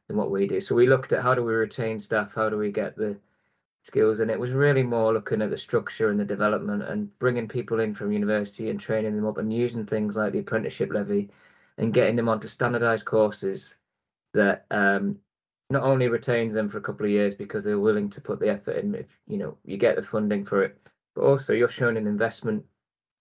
[0.08, 0.62] than what we do.
[0.62, 3.18] So we looked at how do we retain staff, how do we get the
[3.84, 7.48] skills, and it was really more looking at the structure and the development and bringing
[7.48, 11.30] people in from university and training them up and using things like the apprenticeship levy
[11.78, 13.74] and getting them onto standardized courses
[14.34, 15.20] that um,
[15.76, 18.48] not only retains them for a couple of years because they're willing to put the
[18.48, 20.78] effort in if you know you get the funding for it
[21.14, 22.64] but also you're showing an investment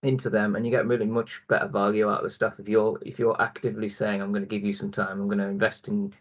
[0.05, 2.55] into them and you get really much better value out of the stuff.
[2.61, 5.38] If you're if you're actively saying i'm going to give you some time i'm going
[5.38, 6.14] to invest in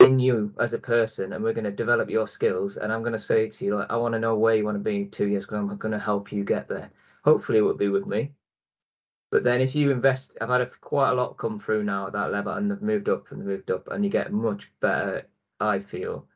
[0.00, 3.18] in you as a person and we're going to develop your skills and i'm going
[3.20, 5.10] to say to you like i want to know where you want to be in
[5.10, 6.90] two years because i'm going to help you get there.
[7.24, 8.32] Hopefully it will be with me
[9.32, 12.12] but then if you invest, I've had a, quite a lot come through now at
[12.12, 15.26] that level and they've moved up and moved up and you get much better,
[15.58, 16.26] I feel,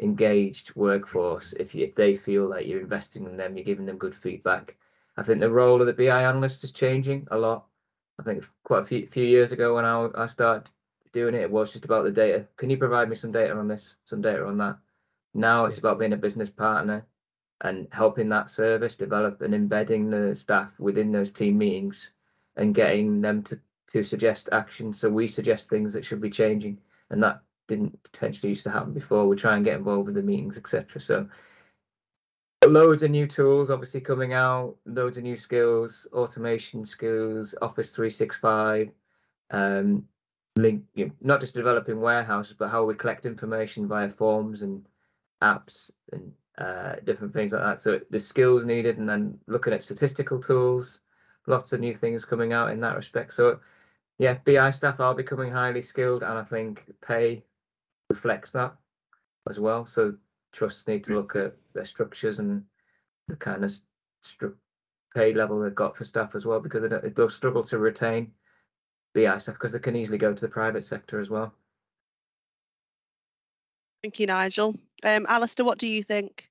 [0.00, 3.98] engaged workforce if you, if they feel like you're investing in them, you're giving them
[3.98, 4.74] good feedback.
[5.16, 7.66] I think the role of the BI analyst is changing a lot.
[8.18, 10.68] I think quite a few, few years ago when I, I started
[11.12, 12.48] doing it, it was just about the data.
[12.56, 14.76] Can you provide me some data on this, some data on that?
[15.34, 17.06] Now it's about being a business partner
[17.60, 22.10] and helping that service develop and embedding the staff within those team meetings
[22.56, 23.58] and getting them to
[23.92, 24.92] to suggest action.
[24.92, 26.78] So we suggest things that should be changing,
[27.10, 29.26] and that didn't potentially used to happen before.
[29.26, 31.00] We try and get involved with the meetings, etc.
[31.00, 31.28] So
[32.66, 38.90] loads of new tools obviously coming out, loads of new skills, automation skills, Office 365,
[39.50, 40.04] um,
[40.56, 44.86] link, you know, not just developing warehouses, but how we collect information via forms and
[45.42, 47.82] apps and uh, different things like that.
[47.82, 51.00] So the skills needed, and then looking at statistical tools,
[51.46, 53.34] lots of new things coming out in that respect.
[53.34, 53.60] So
[54.18, 57.42] yeah, BI staff are becoming highly skilled, and I think pay
[58.10, 58.74] reflects that
[59.48, 59.86] as well.
[59.86, 60.14] So
[60.52, 62.64] trusts need to look at their structures and
[63.28, 63.72] the kind of
[64.24, 64.54] stru-
[65.14, 68.30] pay level they've got for staff as well, because they they'll struggle to retain
[69.14, 71.52] BI staff because they can easily go to the private sector as well.
[74.02, 74.76] Thank you, Nigel.
[75.02, 76.48] Um, Alistair, what do you think?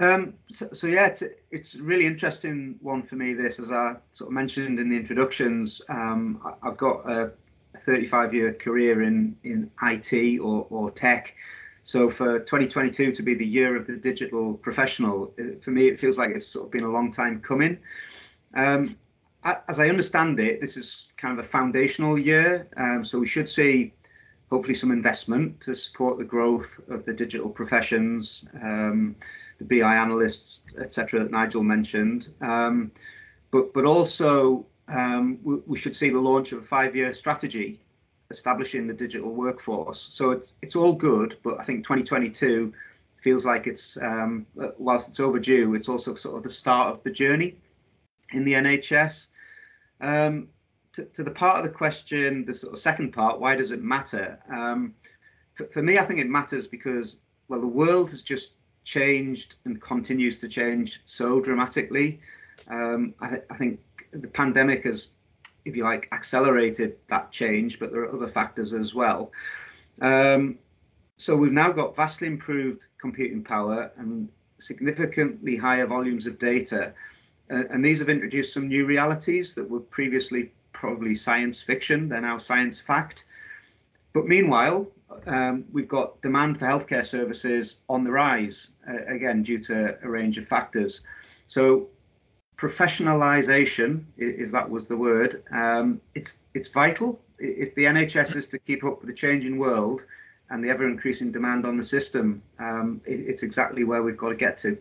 [0.00, 3.34] Um, so, so, yeah, it's it's a really interesting one for me.
[3.34, 7.32] This, as I sort of mentioned in the introductions, um, I, have got a
[7.76, 11.34] 35 year career in in IT or or tech.
[11.82, 16.00] So for 2022 to be the year of the digital professional, uh, for me, it
[16.00, 17.78] feels like it's sort of been a long time coming.
[18.54, 18.96] Um,
[19.44, 22.68] as I understand it, this is kind of a foundational year.
[22.76, 23.92] Um, so we should see
[24.50, 29.14] hopefully some investment to support the growth of the digital professions, um,
[29.60, 31.20] the BI analysts, etc.
[31.20, 32.28] that Nigel mentioned.
[32.40, 32.90] Um,
[33.50, 37.80] but but also um, we, we, should see the launch of a five-year strategy
[38.30, 40.08] establishing the digital workforce.
[40.12, 42.72] So it's it's all good, but I think 2022
[43.22, 44.46] feels like it's um,
[44.78, 47.56] whilst it's overdue, it's also sort of the start of the journey
[48.32, 49.26] in the NHS.
[50.00, 50.48] Um,
[50.94, 53.82] to, to, the part of the question, the sort of second part, why does it
[53.82, 54.40] matter?
[54.50, 54.94] Um,
[55.52, 57.18] for, for, me, I think it matters because,
[57.48, 58.52] well, the world has just
[58.90, 62.20] changed and continues to change so dramatically.
[62.68, 65.10] Um, I, th- I, think the pandemic has,
[65.64, 69.32] if you like, accelerated that change, but there are other factors as well.
[70.00, 70.58] Um,
[71.16, 76.92] so we've now got vastly improved computing power and significantly higher volumes of data
[77.50, 82.20] uh, and these have introduced some new realities that were previously probably science fiction, they're
[82.20, 83.24] now science fact.
[84.12, 84.88] But meanwhile,
[85.26, 90.10] um, we've got demand for healthcare services on the rise, uh, again, due to a
[90.10, 91.00] range of factors.
[91.46, 91.88] So
[92.56, 97.20] professionalization, if that was the word, um, it's it's vital.
[97.38, 100.04] If the NHS is to keep up with the changing world
[100.50, 104.28] and the ever increasing demand on the system, um, it, it's exactly where we've got
[104.30, 104.76] to get to.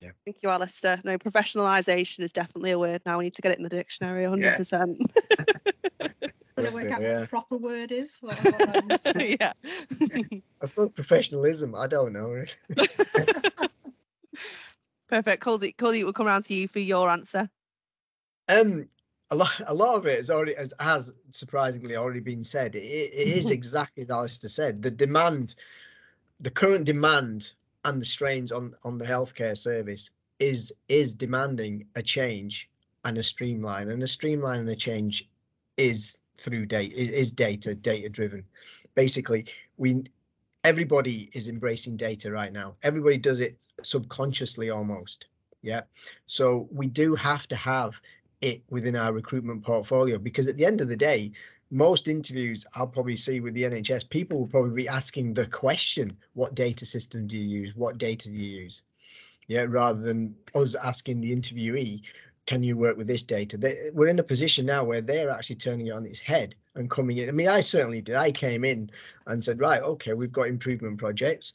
[0.00, 0.10] Yeah.
[0.26, 1.00] Thank you, Alistair.
[1.04, 3.18] No, professionalisation is definitely a word now.
[3.18, 4.96] We need to get it in the dictionary 100%.
[6.00, 6.08] Yeah.
[6.72, 7.12] work out yeah.
[7.12, 8.18] what the proper word is.
[9.16, 9.52] yeah.
[10.62, 11.74] I suppose professionalism.
[11.74, 12.44] I don't know.
[15.08, 15.42] Perfect.
[15.42, 17.48] Coldy, Coldy, we'll come around to you for your answer.
[18.48, 18.88] Um,
[19.30, 22.74] a lot, a lot of it has already has, has surprisingly already been said.
[22.74, 24.82] It, it is exactly as Alistair said.
[24.82, 25.54] The demand,
[26.40, 27.52] the current demand
[27.84, 32.70] and the strains on on the healthcare service is is demanding a change
[33.04, 35.28] and a streamline and a streamline and a change
[35.76, 38.44] is through data is data data driven
[38.94, 39.44] basically
[39.76, 40.02] we
[40.64, 45.26] everybody is embracing data right now everybody does it subconsciously almost
[45.62, 45.82] yeah
[46.26, 48.00] so we do have to have
[48.40, 51.30] it within our recruitment portfolio because at the end of the day
[51.74, 56.16] most interviews I'll probably see with the NHS, people will probably be asking the question,
[56.34, 57.74] what data system do you use?
[57.74, 58.84] What data do you use?
[59.48, 62.02] Yeah, rather than us asking the interviewee,
[62.46, 63.56] can you work with this data?
[63.56, 66.90] They, we're in a position now where they're actually turning it on its head and
[66.90, 67.28] coming in.
[67.28, 68.16] I mean, I certainly did.
[68.16, 68.90] I came in
[69.26, 71.54] and said, right, okay, we've got improvement projects.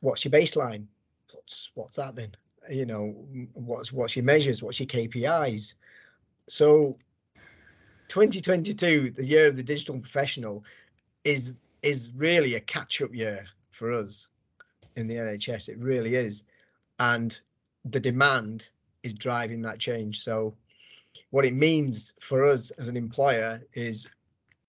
[0.00, 0.86] What's your baseline?
[1.32, 2.30] What's what's that then?
[2.70, 3.14] You know,
[3.54, 4.62] what's what's your measures?
[4.62, 5.74] What's your KPIs?
[6.48, 6.98] So
[8.08, 10.64] 2022, the year of the digital professional,
[11.24, 14.28] is is really a catch-up year for us
[14.96, 15.68] in the NHS.
[15.68, 16.44] It really is,
[16.98, 17.40] and
[17.84, 18.68] the demand
[19.02, 20.20] is driving that change.
[20.20, 20.54] So,
[21.30, 24.08] what it means for us as an employer is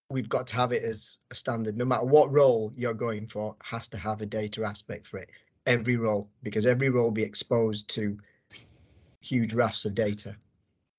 [0.09, 1.77] we've got to have it as a standard.
[1.77, 5.29] No matter what role you're going for, has to have a data aspect for it.
[5.65, 8.17] Every role, because every role will be exposed to
[9.21, 10.35] huge rafts of data.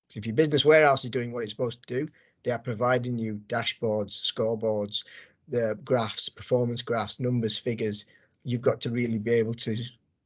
[0.09, 2.11] So if your business warehouse is doing what it's supposed to do,
[2.43, 5.03] they are providing you dashboards, scoreboards,
[5.47, 8.05] the graphs, performance graphs, numbers, figures.
[8.43, 9.75] You've got to really be able to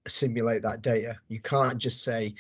[0.08, 1.18] simulate that data.
[1.28, 2.36] You can't just say,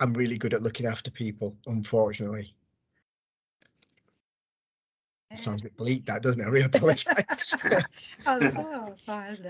[0.00, 2.54] I'm really good at looking after people, unfortunately.
[5.34, 6.46] Sounds a bit bleak, that doesn't it?
[6.46, 7.06] I really apologise.
[8.26, 8.94] as, well,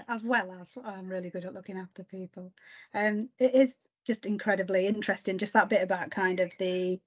[0.08, 2.52] as well as I'm really good at looking after people.
[2.94, 3.76] Um, it is
[4.06, 6.98] just incredibly interesting, just that bit about kind of the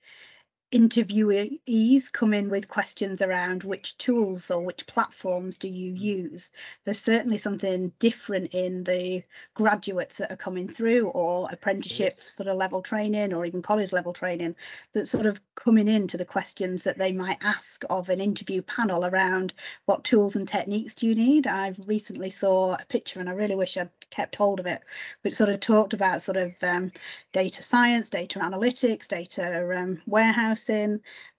[0.73, 5.99] interviewees come in with questions around which tools or which platforms do you mm.
[5.99, 6.51] use
[6.83, 12.31] there's certainly something different in the graduates that are coming through or apprenticeship yes.
[12.35, 14.53] sort of level training or even college level training
[14.91, 19.05] that's sort of coming into the questions that they might ask of an interview panel
[19.05, 19.53] around
[19.85, 23.55] what tools and techniques do you need i've recently saw a picture and i really
[23.55, 24.81] wish i'd kept hold of it
[25.21, 26.91] which sort of talked about sort of um,
[27.31, 30.56] data science data analytics data um, warehouse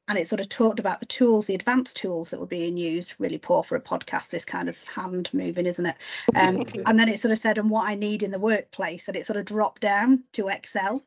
[0.08, 3.14] and it sort of talked about the tools, the advanced tools that were being used.
[3.18, 5.96] Really poor for a podcast, this kind of hand moving, isn't it?
[6.34, 9.16] Um, and then it sort of said, and what I need in the workplace, and
[9.16, 11.02] it sort of dropped down to Excel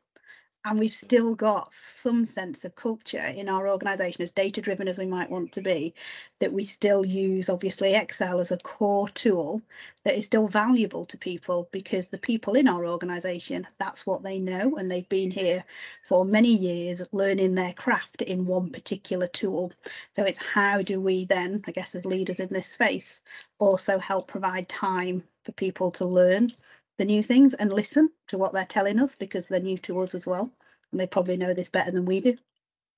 [0.64, 4.98] and we've still got some sense of culture in our organization as data driven as
[4.98, 5.92] we might want to be
[6.38, 9.60] that we still use obviously excel as a core tool
[10.04, 14.38] that is still valuable to people because the people in our organization that's what they
[14.38, 15.64] know and they've been here
[16.02, 19.72] for many years learning their craft in one particular tool.
[20.14, 23.20] So it's how do we then i guess as leaders in this space
[23.58, 26.50] also help provide time for people to learn
[26.98, 30.14] the new things and listen to what they're telling us because they're new to us
[30.14, 30.52] as well.
[30.90, 32.34] and they probably know this better than we do.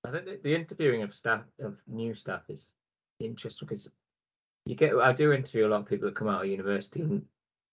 [0.04, 2.72] I think the, interviewing of staff of new staff is
[3.20, 3.88] interesting because
[4.66, 4.94] you get.
[4.94, 7.24] I do interview a lot of people that come out of university, and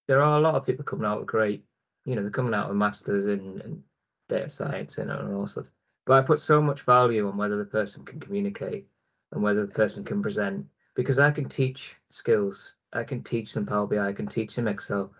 [0.07, 1.65] there are a lot of people coming out with great.
[2.05, 3.83] You know, they're coming out with masters in, in
[4.29, 5.69] data science and all sorts.
[6.05, 8.87] But I put so much value on whether the person can communicate
[9.31, 10.65] and whether the person can present
[10.95, 12.73] because I can teach skills.
[12.93, 13.97] I can teach them Power BI.
[13.97, 15.13] I can teach them Excel.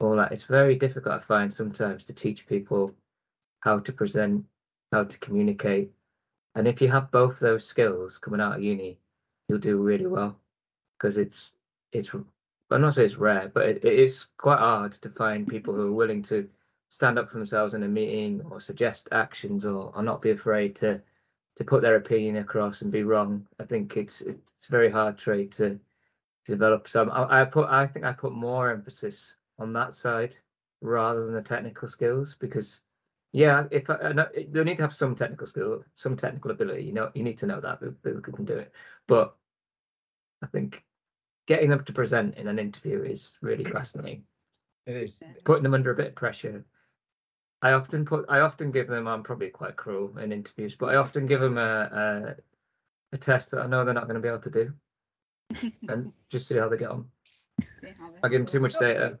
[0.00, 0.32] All that.
[0.32, 2.94] It's very difficult, I find sometimes, to teach people
[3.60, 4.44] how to present,
[4.92, 5.92] how to communicate.
[6.54, 8.98] And if you have both those skills coming out of uni,
[9.48, 10.36] you'll do really well
[10.96, 11.52] because it's
[11.92, 12.10] it's
[12.70, 15.88] I'm not saying it's rare, but it, it is quite hard to find people who
[15.88, 16.48] are willing to
[16.88, 20.76] stand up for themselves in a meeting or suggest actions or, or not be afraid
[20.76, 21.00] to
[21.56, 23.46] to put their opinion across and be wrong.
[23.58, 25.78] I think it's it's a very hard trait to, to
[26.52, 26.88] develop.
[26.88, 30.36] So I, I put I think I put more emphasis on that side
[30.80, 32.80] rather than the technical skills because
[33.32, 36.82] yeah, if I, I know, you need to have some technical skill, some technical ability.
[36.82, 38.72] You know, you need to know that people can do it.
[39.06, 39.36] But
[40.42, 40.82] I think
[41.46, 44.24] getting them to present in an interview is really fascinating.
[44.86, 46.64] It is putting them under a bit of pressure.
[47.62, 49.06] I often put, I often give them.
[49.06, 52.34] I'm probably quite cruel in interviews, but I often give them a
[53.12, 54.72] a, a test that I know they're not going to be able to do,
[55.88, 57.04] and just see how they get on.
[58.22, 59.18] I give them too much data,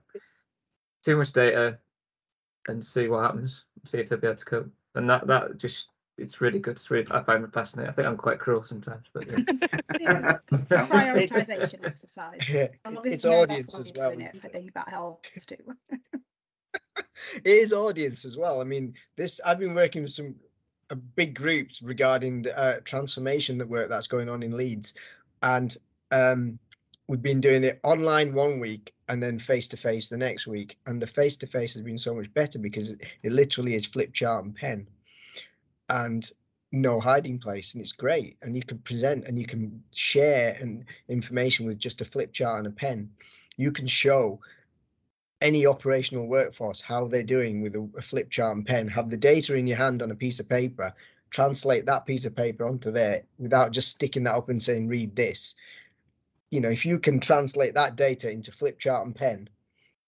[1.04, 1.78] too much data,
[2.68, 3.64] and see what happens.
[3.84, 4.70] See if they'll be able to cope.
[4.94, 5.86] And that that just
[6.18, 6.76] it's really good.
[6.76, 7.90] It's really I find it fascinating.
[7.90, 9.38] I think I'm quite cruel sometimes, but yeah.
[10.00, 12.48] Yeah, it's a prioritization exercise.
[12.48, 14.10] Yeah, it's, it's audience as well.
[14.10, 14.34] doing it.
[14.34, 15.56] isn't I think that helps too.
[16.96, 18.60] it is audience as well.
[18.60, 20.34] I mean, this I've been working with some
[20.90, 24.94] a big groups regarding the uh, transformation that work that's going on in Leeds,
[25.42, 25.76] and
[26.10, 26.58] um,
[27.10, 30.78] we've been doing it online one week and then face to face the next week.
[30.86, 33.84] And the face to face has been so much better because it, it literally is
[33.84, 34.86] flip chart and pen,
[35.88, 36.30] and
[36.70, 38.36] no hiding place, and it's great.
[38.42, 42.58] And you can present and you can share and information with just a flip chart
[42.58, 43.10] and a pen.
[43.56, 44.38] You can show
[45.40, 49.16] any operational workforce how they're doing with a, a flip chart and pen have the
[49.16, 50.92] data in your hand on a piece of paper
[51.30, 55.16] translate that piece of paper onto there without just sticking that up and saying read
[55.16, 55.54] this
[56.50, 59.48] you know if you can translate that data into flip chart and pen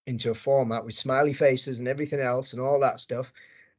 [0.05, 3.31] into a format with smiley faces and everything else and all that stuff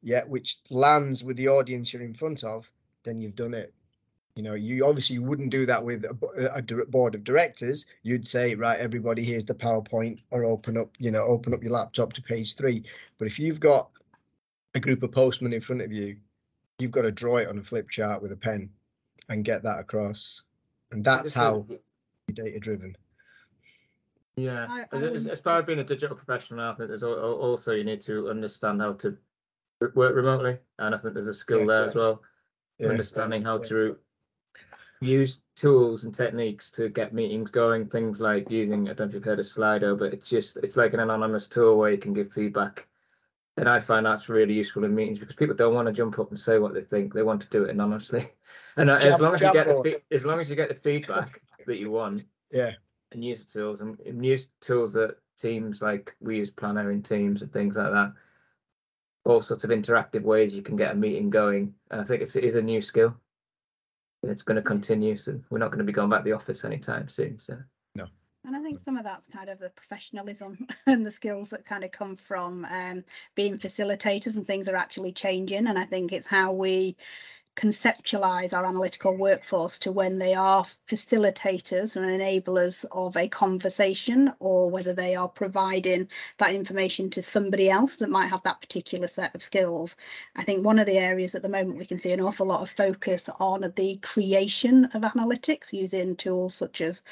[0.02, 2.70] yeah which lands with the audience you're in front of
[3.04, 3.72] then you've done it.
[4.34, 7.86] You know you obviously wouldn't do that with a, a board of directors.
[8.02, 11.70] You'd say right everybody here's the powerpoint or open up you know open up your
[11.70, 12.82] laptop to page three.
[13.16, 13.90] But if you've got
[14.74, 16.16] a group of postmen in front of you
[16.80, 18.68] you've got to draw it on a flip chart with a pen
[19.28, 20.42] and get that across.
[20.90, 21.64] And that's how
[22.32, 22.96] data driven
[24.36, 27.04] Yeah, I- I as, as- as part of being a digital professional, I think there's
[27.04, 29.16] al- al- also you need to understand how to
[29.94, 31.66] work remotely, and I think there's a skill Yeah.
[31.66, 32.22] there as well,
[32.78, 33.68] yeah understanding how Yeah.
[33.68, 33.98] to
[35.00, 37.86] use tools and techniques to get meetings going.
[37.88, 40.76] Things like using, I don't know if you've heard of Slido, but it's just it's
[40.76, 42.88] like an anonymous tool where you can give feedback.
[43.56, 46.30] And I find that's really useful in meetings because people don't want to jump up
[46.30, 48.30] and say what they think; they want to do it anonymously.
[48.76, 51.40] And uh, as long as you get the as long as you get the feedback
[51.64, 52.72] that you want, yeah
[53.14, 57.02] and use the tools and, and use tools that teams like we use Planner in
[57.02, 58.12] Teams and things like that.
[59.24, 62.36] All sorts of interactive ways you can get a meeting going, and I think it's,
[62.36, 63.16] it is a new skill.
[64.22, 66.36] And it's going to continue, so we're not going to be going back to the
[66.36, 67.38] office anytime soon.
[67.38, 67.56] So
[68.44, 71.84] And I think some of that's kind of the professionalism and the skills that kind
[71.84, 75.66] of come from um, being facilitators and things are actually changing.
[75.66, 76.96] And I think it's how we
[77.56, 84.68] conceptualize our analytical workforce to when they are facilitators and enablers of a conversation or
[84.68, 89.34] whether they are providing that information to somebody else that might have that particular set
[89.34, 89.96] of skills.
[90.36, 92.62] I think one of the areas at the moment we can see an awful lot
[92.62, 97.02] of focus on the creation of analytics using tools such as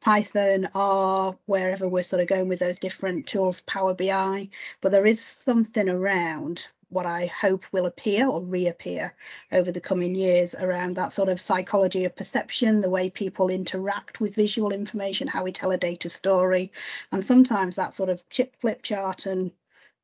[0.00, 4.48] Python, R, wherever we're sort of going with those different tools, Power BI,
[4.80, 9.14] but there is something around what I hope will appear or reappear
[9.52, 14.20] over the coming years around that sort of psychology of perception, the way people interact
[14.20, 16.72] with visual information, how we tell a data story.
[17.12, 19.52] And sometimes that sort of chip flip chart and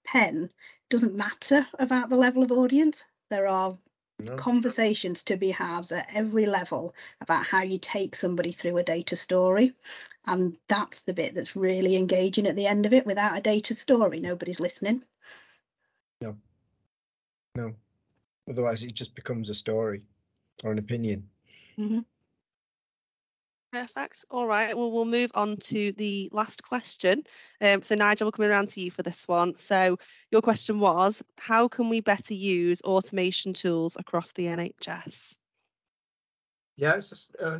[0.04, 0.50] pen
[0.90, 3.04] doesn't matter about the level of audience.
[3.30, 3.76] There are
[4.20, 4.36] no?
[4.36, 9.16] conversations to be had at every level about how you take somebody through a data
[9.16, 9.74] story.
[10.26, 13.06] And that's the bit that's really engaging at the end of it.
[13.06, 15.02] Without a data story, nobody's listening.
[17.54, 17.72] No
[18.48, 20.02] otherwise it just becomes a story
[20.62, 21.26] or an opinion
[23.74, 24.24] Perfect.
[24.30, 24.76] All right.
[24.76, 27.24] Well, we'll move on to the last question.
[27.60, 29.56] Um, so, Nigel, we're coming around to you for this one.
[29.56, 29.98] So,
[30.30, 35.38] your question was How can we better use automation tools across the NHS?
[36.76, 37.58] Yeah, it's just uh,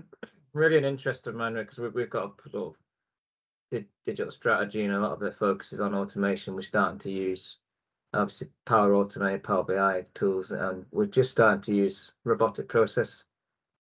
[0.53, 2.75] really an interest of mine because we've, we've got a sort of
[3.73, 6.55] di- digital strategy and a lot of the focus is on automation.
[6.55, 7.57] We're starting to use
[8.15, 13.25] obviously Power Automate, Power BI tools, and we're just starting to use robotic process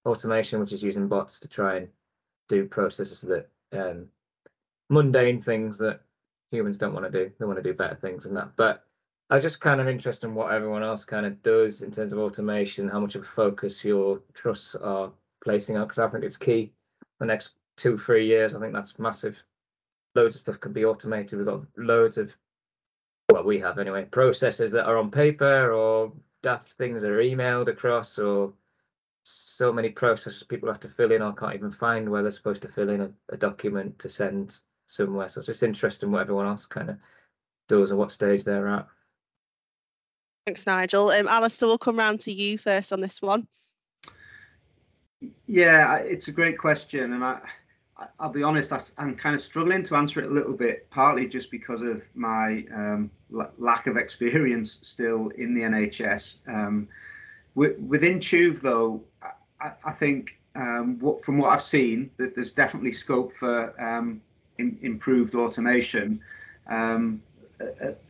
[0.06, 1.88] automation, which is using bots to try and
[2.48, 4.06] do processes that um,
[4.90, 6.00] mundane things that
[6.50, 7.32] humans don't want to do.
[7.38, 8.50] They want to do better things than that.
[8.56, 8.84] But
[9.30, 12.18] I just kind of interested in what everyone else kind of does in terms of
[12.18, 15.10] automation, how much of a focus your trusts are
[15.42, 16.72] placing on, because I think it's key
[17.20, 18.54] the next two, three years.
[18.54, 19.36] I think that's massive.
[20.14, 21.38] Loads of stuff can be automated.
[21.38, 22.32] We've got loads of
[23.28, 26.12] what we have anyway, processes that are on paper or
[26.42, 28.52] daft things that are emailed across or
[29.24, 32.62] so many processes people have to fill in or can't even find where they're supposed
[32.62, 35.28] to fill in a, a document to send somewhere.
[35.28, 36.96] So it's just interesting what everyone else kind of
[37.68, 38.86] does and what stage they're at.
[40.46, 41.08] Thanks, Nigel.
[41.08, 43.46] Um, Alistair, we'll come round to you first on this one.
[45.46, 47.40] Yeah, it's a great question, and I,
[48.18, 51.50] I'll be honest, I'm kind of struggling to answer it a little bit, partly just
[51.50, 56.36] because of my um, lack of experience still in the NHS.
[56.48, 56.88] Um,
[57.54, 59.04] within TEWV, though,
[59.60, 64.20] I, I think um, what, from what I've seen, that there's definitely scope for um,
[64.58, 66.20] in, improved automation.
[66.66, 67.22] Um,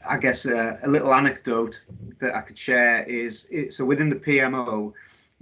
[0.08, 1.84] I guess a, a, little anecdote
[2.18, 4.94] that I could share is it, so within the PMO,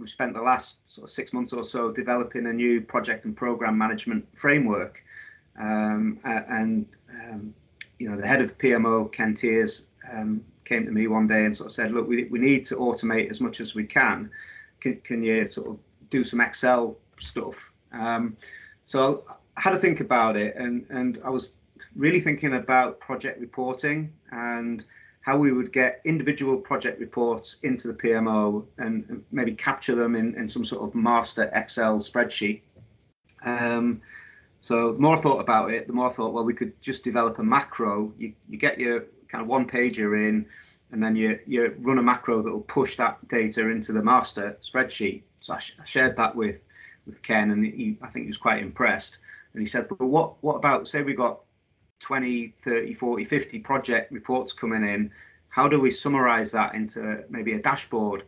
[0.02, 3.36] we've spent the last sort of six months or so developing a new project and
[3.36, 5.02] program management framework.
[5.58, 6.86] Um, and
[7.22, 7.54] um,
[8.00, 11.56] you know, the head of PMO, Ken Tiers, um, came to me one day and
[11.56, 14.28] sort of said, "Look, we, we need to automate as much as we can.
[14.80, 15.78] Can, can you sort of
[16.10, 18.36] do some Excel stuff?" Um,
[18.86, 19.24] so
[19.56, 21.52] I had to think about it, and and I was
[21.94, 24.84] really thinking about project reporting and
[25.22, 30.34] how we would get individual project reports into the PMO and maybe capture them in,
[30.34, 32.62] in some sort of master Excel spreadsheet.
[33.44, 34.00] Um,
[34.60, 37.04] so the more I thought about it, the more I thought, well, we could just
[37.04, 38.12] develop a macro.
[38.18, 40.44] You, you get your kind of one pager in,
[40.90, 44.58] and then you, you run a macro that will push that data into the master
[44.60, 45.22] spreadsheet.
[45.40, 46.62] So I, sh- I shared that with,
[47.06, 49.18] with Ken, and he, I think he was quite impressed.
[49.54, 51.40] And he said, but what, what about, say we got
[52.02, 55.10] 20, 30, 40, 50 project reports coming in,
[55.48, 58.24] how do we summarize that into maybe a dashboard?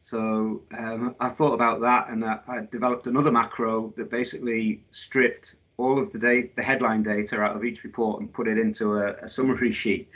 [0.00, 5.56] So um, I thought about that and I, I developed another macro that basically stripped
[5.78, 8.98] all of the data, the headline data out of each report and put it into
[8.98, 10.08] a, a summary sheet.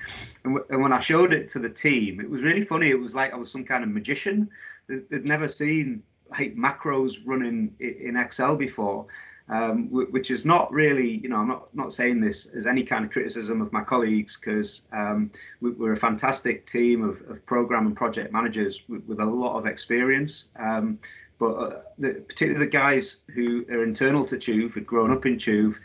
[0.44, 2.90] And, and, when I showed it to the team, it was really funny.
[2.90, 4.48] It was like I was some kind of magician.
[4.88, 9.06] They'd never seen like macros running in Excel before
[9.48, 13.04] um, which is not really, you know, I'm not not saying this as any kind
[13.04, 15.30] of criticism of my colleagues because um,
[15.60, 19.56] we, are a fantastic team of, of, program and project managers with, with a lot
[19.56, 20.44] of experience.
[20.56, 20.98] Um,
[21.38, 25.36] but uh, the, particularly the guys who are internal to TEWV, who'd grown up in
[25.36, 25.78] TEWV,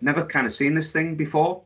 [0.00, 1.62] never kind of seen this thing before.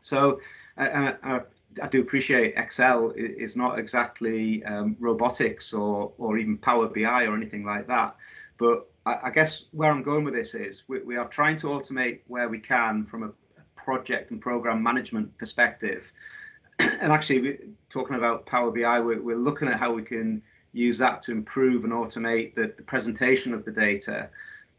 [0.00, 0.40] So
[0.76, 1.40] uh, uh,
[1.82, 7.36] I do appreciate Excel is not exactly um, robotics or or even Power BI or
[7.36, 8.16] anything like that,
[8.58, 11.68] but I, I guess where I'm going with this is we, we are trying to
[11.68, 13.30] automate where we can from a
[13.76, 16.12] project and program management perspective.
[16.78, 17.58] and actually, we,
[17.90, 20.42] talking about Power BI, we're, we're looking at how we can
[20.72, 24.28] use that to improve and automate the, the presentation of the data.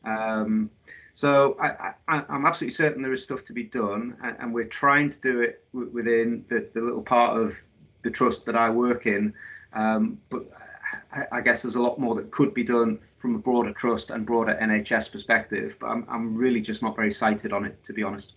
[0.03, 0.69] Um,
[1.13, 5.09] so I, am absolutely certain there is stuff to be done, and, and we're trying
[5.11, 7.55] to do it within the, the, little part of
[8.01, 9.33] the trust that I work in.
[9.71, 10.49] Um, but
[11.11, 14.11] I, I, guess there's a lot more that could be done from a broader trust
[14.11, 15.75] and broader NHS perspective.
[15.79, 18.33] But I'm, I'm really just not very sighted on it, to be honest.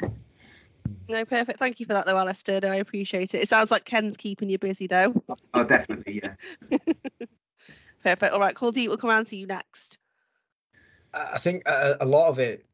[1.08, 1.58] No, perfect.
[1.58, 2.60] Thank you for that, though, Alistair.
[2.62, 3.42] No, I appreciate it.
[3.42, 5.22] It sounds like Ken's keeping you busy, though.
[5.54, 6.78] Oh, definitely, yeah.
[8.04, 8.32] perfect.
[8.32, 9.98] All right, Kuldeep, we'll come around to you next.
[11.14, 12.66] I think a, a lot of it,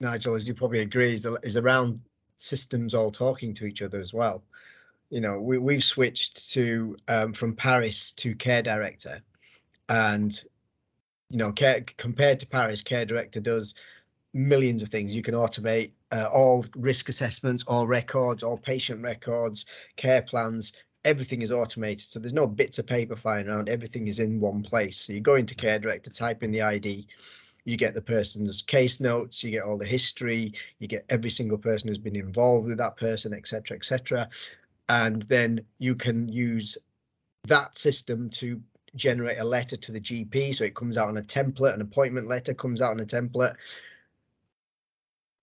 [0.00, 2.00] Nigel, as you probably agree, is, is around
[2.36, 4.42] systems all talking to each other as well.
[5.10, 9.20] You know, we, we've switched to um, from Paris to Care Director,
[9.88, 10.40] and
[11.30, 13.74] you know, care, compared to Paris, Care Director does
[14.34, 15.14] millions of things.
[15.14, 20.72] You can automate uh, all risk assessments, all records, all patient records, care plans.
[21.04, 23.68] Everything is automated, so there's no bits of paper flying around.
[23.68, 24.98] Everything is in one place.
[24.98, 27.06] So you go into Care Director, type in the ID,
[27.64, 31.58] you get the person's case notes, you get all the history, you get every single
[31.58, 34.28] person who's been involved with that person, etc., etc.,
[34.90, 36.76] and then you can use
[37.44, 38.60] that system to
[38.96, 40.52] generate a letter to the GP.
[40.52, 43.54] So it comes out on a template, an appointment letter comes out on a template.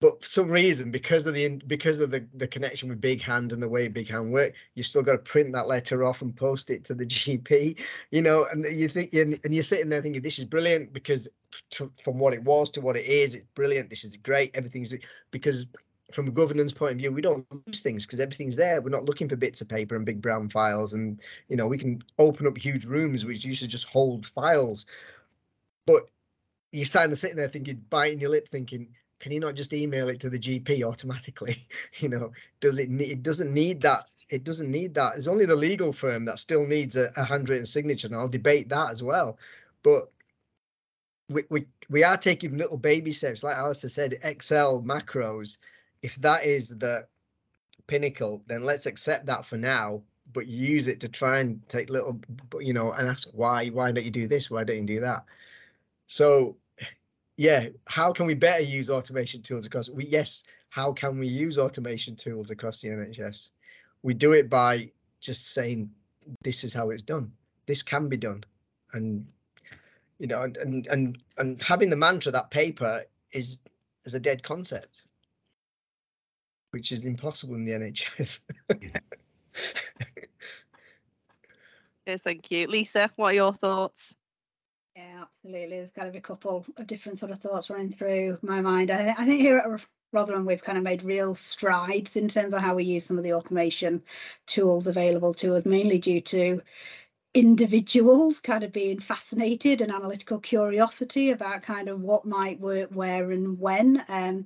[0.01, 3.53] but for some reason, because of the because of the, the connection with Big Hand
[3.53, 6.35] and the way Big Hand work, you still got to print that letter off and
[6.35, 7.79] post it to the GP,
[8.11, 8.45] you know.
[8.51, 11.29] And you think, and, and you're sitting there thinking, this is brilliant because
[11.71, 13.89] to, from what it was to what it is, it's brilliant.
[13.89, 14.51] This is great.
[14.55, 14.93] Everything's
[15.31, 15.67] because
[16.11, 18.81] from a governance point of view, we don't lose things because everything's there.
[18.81, 21.77] We're not looking for bits of paper and big brown files, and you know we
[21.77, 24.85] can open up huge rooms which used to just hold files.
[25.85, 26.09] But
[26.71, 28.89] you're kind of sitting there thinking, biting your lip, thinking,
[29.19, 31.55] can you not just email it to the GP automatically?
[31.97, 34.05] you know, does it need, it doesn't need that.
[34.29, 35.13] It doesn't need that.
[35.15, 38.69] It's only the legal firm that still needs a, a handwritten signature, and I'll debate
[38.69, 39.37] that as well.
[39.83, 40.09] But
[41.29, 45.57] we, we we are taking little baby steps, like Alistair said, Excel macros.
[46.01, 47.07] If that is the
[47.87, 50.01] pinnacle, then let's accept that for now,
[50.33, 52.19] but use it to try and take little,
[52.59, 54.51] you know, and ask why, why don't you do this?
[54.51, 55.25] Why don't you do that?
[56.07, 56.57] So
[57.37, 59.89] yeah, how can we better use automation tools across?
[59.89, 63.51] We yes, how can we use automation tools across the NHS?
[64.01, 64.91] We do it by
[65.21, 65.89] just saying
[66.43, 67.31] this is how it's done.
[67.67, 68.43] This can be done,
[68.93, 69.27] and
[70.17, 73.59] you know, and and and, and having the mantra that paper is
[74.05, 75.05] is a dead concept,
[76.77, 78.41] which is impossible in the NHS.
[82.05, 82.67] Yes, thank you.
[82.67, 84.15] Lisa, what are your thoughts?
[84.95, 85.75] Yeah, absolutely.
[85.75, 88.91] There's kind of a couple of different sort of thoughts running through my mind.
[88.91, 92.61] I, I think here at Rotherham, we've kind of made real strides in terms of
[92.61, 94.01] how we use some of the automation
[94.45, 96.61] tools available to us, mainly due to
[97.33, 103.31] individuals kind of being fascinated and analytical curiosity about kind of what might work where
[103.31, 104.01] and when.
[104.07, 104.45] Um,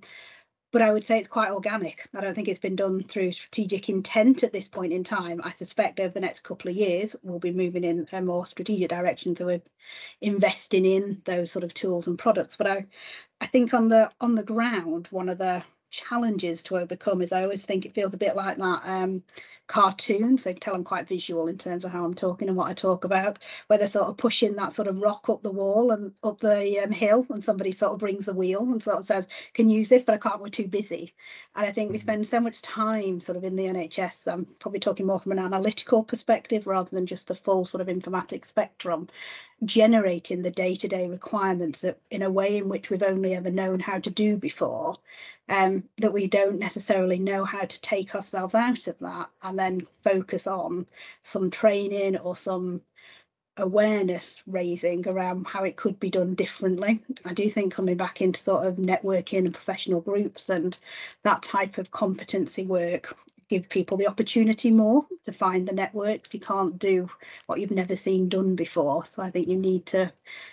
[0.72, 2.07] but I would say it's quite organic.
[2.15, 5.41] I don't think it's been done through strategic intent at this point in time.
[5.43, 8.89] I suspect over the next couple of years, we'll be moving in a more strategic
[8.89, 9.36] direction.
[9.36, 9.61] So we're
[10.22, 12.55] investing in those sort of tools and products.
[12.55, 12.86] But I,
[13.41, 17.43] I think on the on the ground, one of the challenges to overcome is I
[17.43, 19.24] always think it feels a bit like that um,
[19.72, 20.38] cartoon.
[20.38, 23.05] So tell I'm quite visual in terms of how I'm talking and what I talk
[23.05, 26.39] about, where they're sort of pushing that sort of rock up the wall and up
[26.39, 29.69] the um, hill, and somebody sort of brings the wheel and sort of says, "Can
[29.69, 30.41] use this, but I can't.
[30.41, 31.13] We're too busy."
[31.55, 34.28] And I think we spend so much time sort of in the NHS.
[34.28, 37.88] I'm probably talking more from an analytical perspective rather than just the full sort of
[37.88, 39.07] informatics spectrum,
[39.63, 43.99] generating the day-to-day requirements that in a way in which we've only ever known how
[43.99, 44.97] to do before
[45.51, 49.82] um, that we don't necessarily know how to take ourselves out of that and then
[50.03, 50.88] focus on
[51.22, 52.82] some training or some
[53.57, 57.03] awareness raising around how it could be done differently.
[57.26, 60.78] I do think coming back into sort of networking and professional groups and
[61.24, 63.16] that type of competency work
[63.52, 66.34] give people the opportunity more to find the networks.
[66.34, 67.10] You can't do
[67.47, 69.04] what you've never seen done before.
[69.04, 70.10] So I think you need to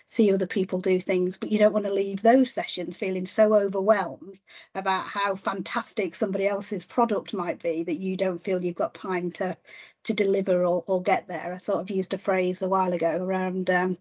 [0.07, 3.55] see other people do things, but you don't want to leave those sessions feeling so
[3.55, 4.41] overwhelmed
[4.75, 9.31] about how fantastic somebody else's product might be that you don't feel you've got time
[9.33, 9.57] to
[10.05, 11.53] to deliver or, or get there.
[11.53, 13.97] I sort of used a phrase a while ago around um,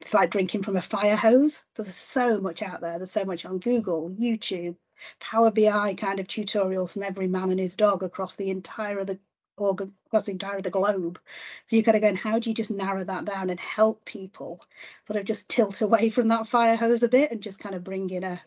[0.00, 1.64] it's like drinking from a fire hose.
[1.76, 2.98] There's so much out there.
[2.98, 4.76] There's so much on Google, YouTube,
[5.20, 9.06] Power BI kind of tutorials from every man and his dog across the entire of
[9.06, 9.18] the
[9.56, 11.20] organ across the entire of the globe.
[11.66, 14.64] So you're kind of going, how do you just narrow that down and help people
[15.06, 17.84] sort of just tilt away from that fire hose a bit and just kind of
[17.84, 18.40] bring in a,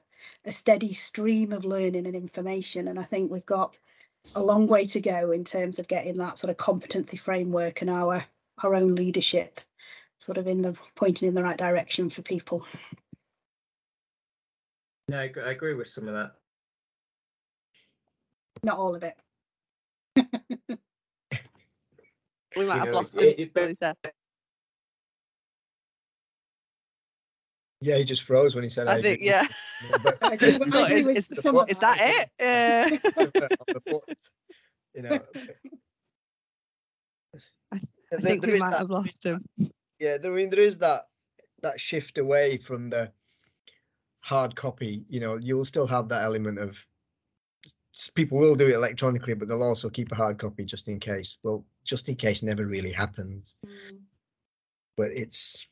[0.45, 2.87] a steady stream of learning and information.
[2.87, 3.77] And I think we've got
[4.35, 7.89] a long way to go in terms of getting that sort of competency framework and
[7.89, 8.23] our
[8.63, 9.59] our own leadership
[10.19, 12.65] sort of in the pointing in the right direction for people.
[15.11, 16.35] I, I agree with some of that.
[18.63, 19.17] Not all of it.
[22.55, 23.49] We might You have know, lost it- him.
[23.55, 24.13] it- what
[27.81, 28.87] yeah, he just froze when he said.
[28.87, 29.43] I think, agree." yeah.
[30.03, 32.29] But- I agree with- I What, agree is, with is, some is that it?
[32.39, 33.31] Uh, on
[33.73, 34.03] the foot,
[34.95, 35.19] you know.
[37.73, 37.79] I
[38.11, 39.43] There- think there we might that- have lost him.
[39.99, 41.07] Yeah, there, I mean, there is that
[41.61, 43.11] that shift away from the
[44.19, 45.05] hard copy.
[45.09, 46.85] You know, you'll still have that element of s-
[48.15, 51.37] people will do it electronically, but they'll also keep a hard copy just in case.
[51.43, 53.97] Well, just in case never really happens, mm.
[54.97, 55.67] but it's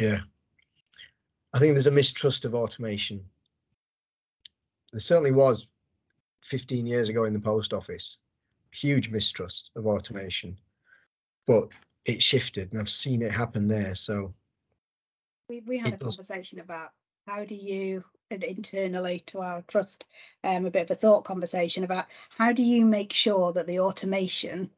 [0.00, 0.20] yeah.
[1.54, 3.22] I think there's a mistrust of automation.
[4.92, 5.68] There certainly was
[6.42, 8.18] 15 years ago in the post office,
[8.72, 10.56] huge mistrust of automation,
[11.46, 11.68] but
[12.04, 13.94] it shifted and I've seen it happen there.
[13.94, 14.34] So
[15.48, 16.16] We, we had a does.
[16.16, 16.92] conversation about
[17.26, 20.04] how do you internally to our trust
[20.44, 23.78] um, a bit of a thought conversation about how do you make sure that the
[23.78, 24.70] automation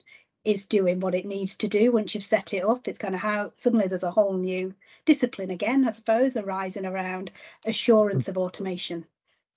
[0.45, 3.21] is doing what it needs to do once you've set it up it's kind of
[3.21, 4.75] how suddenly there's a whole new
[5.05, 7.31] discipline again i suppose arising around
[7.67, 9.05] assurance of automation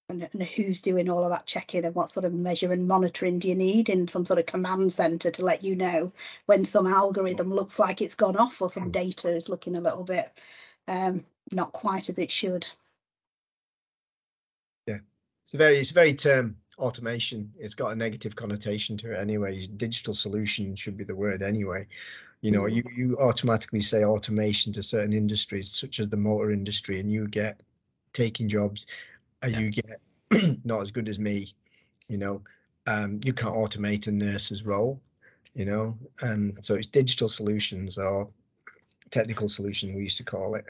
[0.09, 3.39] and, and who's doing all of that checking and what sort of measure and monitoring
[3.39, 6.09] do you need in some sort of command center to let you know
[6.45, 10.03] when some algorithm looks like it's gone off or some data is looking a little
[10.03, 10.39] bit
[10.87, 12.67] um, not quite as it should.
[15.47, 17.49] It's a very it's a very term automation.
[17.57, 19.65] It's got a negative connotation to it anyway.
[19.77, 21.87] Digital solution should be the word anyway.
[22.41, 26.99] You know, you you automatically say automation to certain industries such as the motor industry,
[26.99, 27.63] and you get
[28.11, 28.87] taking jobs
[29.41, 29.59] and yeah.
[29.61, 31.55] you get not as good as me,
[32.09, 32.41] you know,
[32.85, 34.99] um, you can't automate a nurse's role,
[35.53, 38.27] you know, um, so it's digital solutions or
[39.11, 40.65] technical solution we used to call it.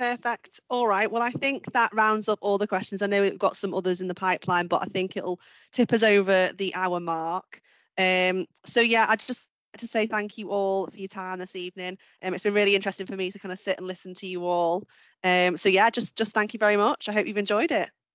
[0.00, 0.60] Perfect.
[0.70, 1.12] All right.
[1.12, 3.02] Well, I think that rounds up all the questions.
[3.02, 5.38] I know we've got some others in the pipeline, but I think it'll
[5.72, 7.60] tip us over the hour mark.
[7.98, 11.98] Um, so yeah, I just to say thank you all for your time this evening.
[12.22, 14.46] Um, it's been really interesting for me to kind of sit and listen to you
[14.46, 14.88] all.
[15.22, 17.10] Um, so yeah, just just thank you very much.
[17.10, 17.90] I hope you've enjoyed it.